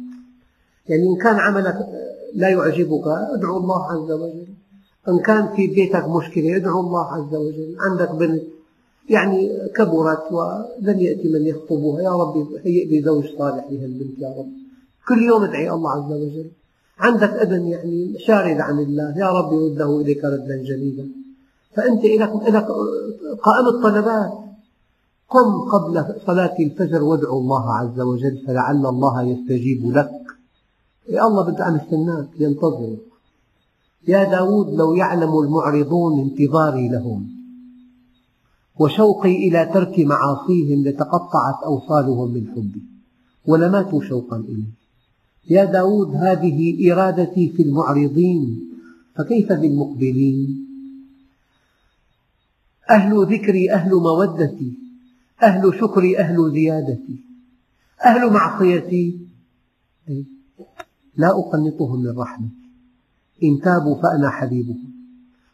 يعني 0.89 1.04
إن 1.04 1.16
كان 1.24 1.36
عملك 1.36 1.78
لا 2.36 2.49
يعجبك 2.49 3.08
ادعو 3.08 3.58
الله 3.58 3.91
عز 3.91 4.12
وجل. 4.12 4.47
إن 5.10 5.20
كان 5.20 5.56
في 5.56 5.68
بيتك 5.68 6.08
مشكلة 6.10 6.56
ادعو 6.56 6.80
الله 6.80 7.06
عز 7.14 7.36
وجل. 7.36 7.76
عندك 7.80 8.12
بنت 8.12 8.43
يعني 9.10 9.49
كبرت 9.76 10.32
ولن 10.32 10.99
يأتي 10.99 11.28
من 11.34 11.45
يخطبها. 11.45 12.01
يا 12.01 12.14
رب 12.22 12.47
هيئ 12.66 12.86
لي 12.86 13.01
زوج 13.01 13.26
صالح 13.38 13.68
لهالبنت 13.72 14.20
يا 14.20 14.30
رب. 14.38 14.51
كل 15.08 15.24
يوم 15.24 15.43
ادعي 15.43 15.72
الله 15.72 15.91
عز 15.91 16.12
وجل. 16.12 16.51
عندك 16.99 17.30
ابن 17.30 17.68
يعني 17.68 18.20
شارد 18.20 18.60
عن 18.60 18.80
الله. 18.80 19.18
يا 19.18 19.30
رب 19.30 19.54
يرده 19.54 20.01
إليك 20.01 20.26
ردا 20.26 20.64
جميلا 20.64 21.08
فأنت 21.76 22.06
لك 22.06 22.68
قائمة 23.43 23.84
طلبات 23.84 24.34
قم 25.30 25.60
قبل 25.74 26.06
صلاة 26.26 26.56
الفجر 26.60 27.04
وادعو 27.04 27.39
الله 27.39 27.74
عز 27.74 27.99
وجل 27.99 28.43
فلعل 28.47 28.86
الله 28.86 29.24
يستجيب 29.24 29.97
لك. 29.97 30.12
يا 31.10 31.28
الله 31.28 31.51
بدي 31.51 31.64
عم 31.64 31.76
استناك 31.76 32.28
ينتظرك. 32.39 32.99
يا 34.08 34.24
داود 34.24 34.74
لو 34.74 34.93
يعلم 34.93 35.39
المعرضون 35.39 36.20
انتظاري 36.20 36.89
لهم. 36.89 37.43
وشوقي 38.80 39.36
إلى 39.47 39.71
ترك 39.74 39.99
معاصيهم 39.99 40.84
لتقطعت 40.84 41.63
أوصالهم 41.65 42.34
من 42.34 42.47
حبي. 42.55 42.82
ولماتوا 43.45 44.01
شوقا 44.03 44.38
إلي. 44.38 44.65
يا 45.49 45.65
داود 45.65 46.15
هذه 46.15 46.91
إرادتي 46.91 47.49
في 47.49 47.63
المعرضين 47.63 48.69
فكيف 49.15 49.53
بالمقبلين؟ 49.53 50.67
أهل 52.89 53.26
ذكري 53.34 53.71
أهل 53.71 53.91
مودتي 53.91 54.74
أهل 55.43 55.74
شكري 55.80 56.19
أهل 56.19 56.51
زيادتي 56.51 57.19
أهل 58.05 58.34
معصيتي. 58.34 59.19
لا 61.17 61.30
أقنطهم 61.30 62.03
من 62.03 62.19
رحمتي. 62.19 62.63
إن 63.43 63.59
تابوا 63.63 64.01
فأنا 64.01 64.30
حبيبهم 64.30 64.93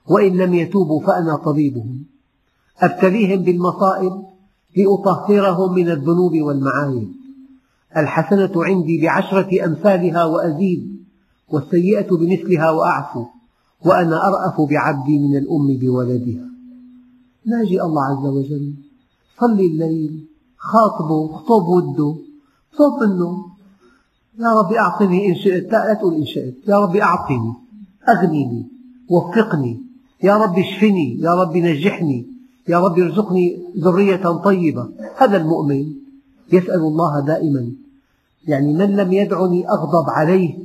وإن 0.07 0.38
لم 0.38 0.53
يتوبوا 0.53 1.01
فأنا 1.01 1.36
طبيبهم. 1.36 2.05
أبتليهم 2.82 3.43
بالمصائب 3.43 4.23
لأطهرهم 4.77 5.73
من 5.73 5.89
الذنوب 5.89 6.36
والمعايب. 6.36 7.11
الحسنة 7.97 8.51
عندي 8.55 9.01
بعشرة 9.01 9.65
أمثالها 9.65 10.25
وأزيد 10.25 10.99
والسيئة 11.49 12.09
بمثلها 12.11 12.71
وأعفو 12.71 13.25
وأنا 13.86 14.27
أرأف 14.27 14.61
بعبدي 14.61 15.19
من 15.19 15.38
الأم 15.38 15.77
بولدها. 15.77 16.45
ناجي 17.45 17.82
الله 17.82 18.03
عز 18.05 18.25
وجل. 18.25 18.73
صلي 19.39 19.65
الليل 19.65 20.25
خاطبه 20.57 21.27
خطب 21.27 21.67
وده. 21.67 22.15
طلب 22.77 23.09
منه. 23.09 23.45
يا 24.39 24.59
رب 24.59 24.73
أعطني 24.73 25.30
إن 25.30 25.36
شئت. 25.36 25.71
لا, 25.71 25.88
لا 25.88 25.93
تقول 25.93 26.13
إن 26.13 26.25
شئت. 26.25 26.55
يا 26.67 26.80
رب 26.80 26.95
أعطني 26.95 27.53
أغنني 28.09 28.65
وفقني. 29.09 29.82
يا 30.23 30.38
رب 30.38 30.59
اشفني 30.59 31.19
يا 31.19 31.36
رب 31.36 31.57
نجحني. 31.57 32.39
يا 32.70 32.80
رب 32.80 32.99
ارزقني 32.99 33.59
ذرية 33.78 34.41
طيبة. 34.43 34.89
هذا 35.17 35.38
المؤمن 35.38 35.93
يسأل 36.53 36.80
الله 36.80 37.20
دائما 37.20 37.72
يعني 38.47 38.74
من 38.74 38.95
لم 38.95 39.13
يدعني 39.13 39.70
أغضب 39.70 40.09
عليه؟ 40.09 40.57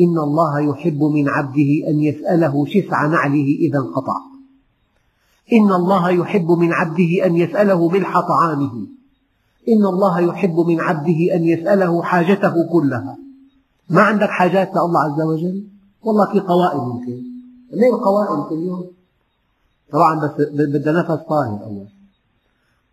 إن 0.00 0.18
الله 0.18 0.60
يحب 0.60 1.02
من 1.02 1.28
عبده 1.28 1.88
أن 1.88 2.00
يسأله 2.00 2.66
شسع 2.66 3.06
نعله 3.06 3.46
إذا 3.60 3.78
انقطع. 3.78 4.16
إن 5.52 5.72
الله 5.72 6.10
يحب 6.10 6.50
من 6.50 6.72
عبده 6.72 7.26
أن 7.26 7.36
يسأله 7.36 7.88
ملح 7.88 8.20
طعامه. 8.20 8.72
إن 9.68 9.86
الله 9.86 10.20
يحب 10.20 10.60
من 10.60 10.80
عبده 10.80 11.34
أن 11.34 11.44
يسأله 11.44 12.02
حاجته 12.02 12.54
كلها. 12.72 13.16
ما 13.90 14.02
عندك 14.02 14.28
حاجات 14.28 14.70
لله 14.70 15.00
عز 15.00 15.20
وجل؟ 15.20 15.64
والله 16.02 16.32
في 16.32 16.40
قوائم 16.40 16.90
يمكن. 16.90 17.22
ليه 17.72 17.94
القوائم 17.94 18.42
كل 18.42 18.66
يوم؟ 18.66 19.01
طبعا 19.92 20.20
بس 20.20 20.30
بدها 20.50 20.92
نفس 20.92 21.22
طاهر 21.28 21.64
أول 21.64 21.86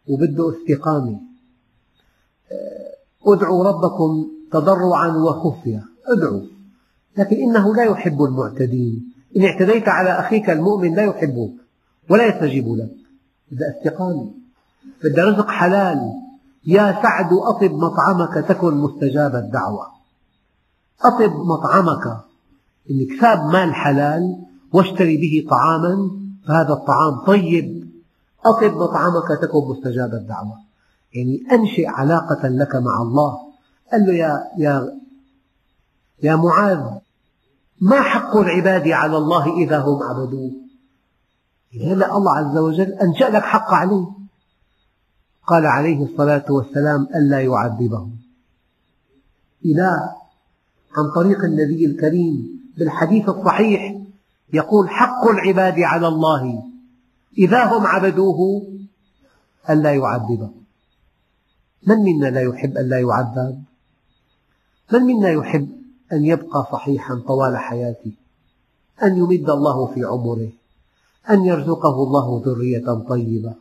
وبده 0.08 0.54
استقامة. 0.56 1.20
ادعوا 3.26 3.64
ربكم 3.64 4.28
تضرعا 4.52 5.08
وخفية. 5.08 5.84
ادعوا. 6.08 6.41
لكن 7.18 7.36
إنه 7.36 7.76
لا 7.76 7.84
يحب 7.84 8.24
المعتدين. 8.24 9.14
إن 9.38 9.45
اعتديت 9.45 9.88
على 9.88 10.10
أخيك 10.10 10.50
المؤمن 10.50 10.95
لا 10.95 11.04
يحبك 11.04 11.52
ولا 12.10 12.26
يستجيب 12.28 12.68
لك. 12.68 12.91
بدها 13.52 13.78
استقامة. 13.78 14.32
بدها 15.04 15.26
رزق 15.26 15.47
حلال. 15.47 16.00
يا 16.66 17.02
سعد 17.02 17.34
أطب 17.34 17.72
مطعمك 17.72 18.45
تكن 18.47 18.74
مستجاب 18.74 19.36
الدعوة. 19.36 19.88
أطب 21.02 21.32
مطعمك. 21.32 22.08
إن 22.91 23.08
اكسب 23.10 23.54
مال 23.54 23.74
حلال 23.74 24.36
واشتري 24.74 25.18
به 25.18 25.50
طعاما 25.50 26.12
فهذا 26.50 26.74
الطعام 26.74 27.20
طيب. 27.26 27.89
أطب 28.45 28.74
مطعمك 28.74 29.28
تكن 29.41 29.68
مستجاب 29.70 30.14
الدعوة. 30.14 30.58
يعني 31.14 31.43
أنشئ 31.52 31.88
علاقة 31.88 32.47
لك 32.47 32.76
مع 32.76 33.02
الله. 33.02 33.38
قال 33.91 34.06
له 34.06 34.14
يا, 34.14 34.43
يا, 34.58 35.00
يا 36.24 36.36
معاذ 36.36 36.84
ما 37.82 38.02
حق 38.02 38.38
العباد 38.38 38.88
على 38.88 39.18
الله 39.18 39.58
إذا 39.64 39.80
هم 39.80 40.04
عبدوه؟ 40.04 40.52
هلا 41.82 42.18
الله 42.18 42.38
عز 42.38 42.58
وجل 42.58 42.91
أنشأ 42.93 43.24
لك 43.24 43.43
حق 43.43 43.74
عليه. 43.74 44.08
قال 45.47 45.66
عليه 45.66 46.04
الصلاة 46.04 46.45
والسلام 46.50 47.08
ألا 47.16 47.41
يعذبهم. 47.41 48.12
إله 49.66 50.14
عن 50.97 51.12
طريق 51.16 51.43
النبي 51.43 51.86
الكريم 51.86 52.62
بالحديث 52.78 53.30
الصحيح 53.30 53.99
يقول 54.54 54.89
حق 54.89 55.28
العباد 55.28 55.80
على 55.80 56.08
الله. 56.08 56.64
إذا 57.38 57.64
هم 57.64 57.88
عبدوه 57.88 58.68
ألا 59.70 59.93
يعذبهم 59.93 60.60
من 61.88 61.97
منا 61.97 62.28
لا 62.28 62.41
يحب 62.41 62.78
أن 62.78 62.89
لا 62.89 63.00
يعذب؟ 63.00 63.64
من 64.93 65.02
منا 65.02 65.30
يحب 65.30 65.70
أن 66.14 66.26
يبقى 66.26 66.68
صحيحا 66.72 67.22
طوال 67.28 67.58
حياته؟ 67.58 68.12
أن 69.04 69.18
يمد 69.18 69.50
الله 69.50 69.86
في 69.86 70.04
عمره؟ 70.04 70.50
أن 71.30 71.45
يرزقه 71.45 72.04
الله 72.04 72.43
ذرية 72.45 72.93
طيبة 73.10 73.54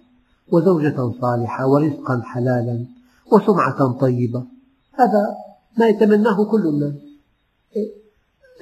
وزوجة 0.53 1.13
صالحة 1.21 1.67
ورزقا 1.67 2.23
حلالا 2.25 2.85
وسمعة 3.33 3.93
طيبة؟ 3.93 4.45
هذا 4.95 5.37
ما 5.79 5.89
يتمناه 5.89 6.45
كل 6.45 6.67
الناس. 6.67 6.95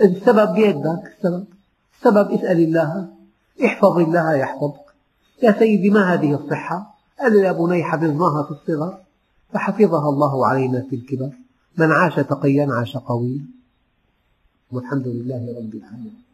السبب 0.01 0.55
بيدك 0.55 1.13
السبب؟ 1.17 1.56
السبب 1.97 2.31
اسأل 2.31 2.61
الله. 2.61 3.09
احفظ 3.65 3.99
الله 3.99 4.35
يحفظك. 4.35 4.87
يا 5.43 5.53
سيدي 5.59 5.91
ما 5.91 6.15
هذه 6.15 6.35
الصحة؟ 6.35 6.95
قال 7.21 7.35
يا 7.35 7.53
بني 7.53 7.85
حفظناها 7.85 8.43
في 8.43 8.51
الصغر. 8.51 8.99
فحفظها 9.53 10.09
الله 10.09 10.47
علينا 10.47 10.87
في 10.91 10.97
الكبر. 10.97 11.31
من 11.79 11.93
عاش 11.93 12.15
تقيا 12.15 12.69
عاش 12.71 12.97
قويا. 12.97 13.47
والحمد 14.73 15.09
لله 15.09 15.55
رب 15.59 15.75
العالمين. 15.75 16.26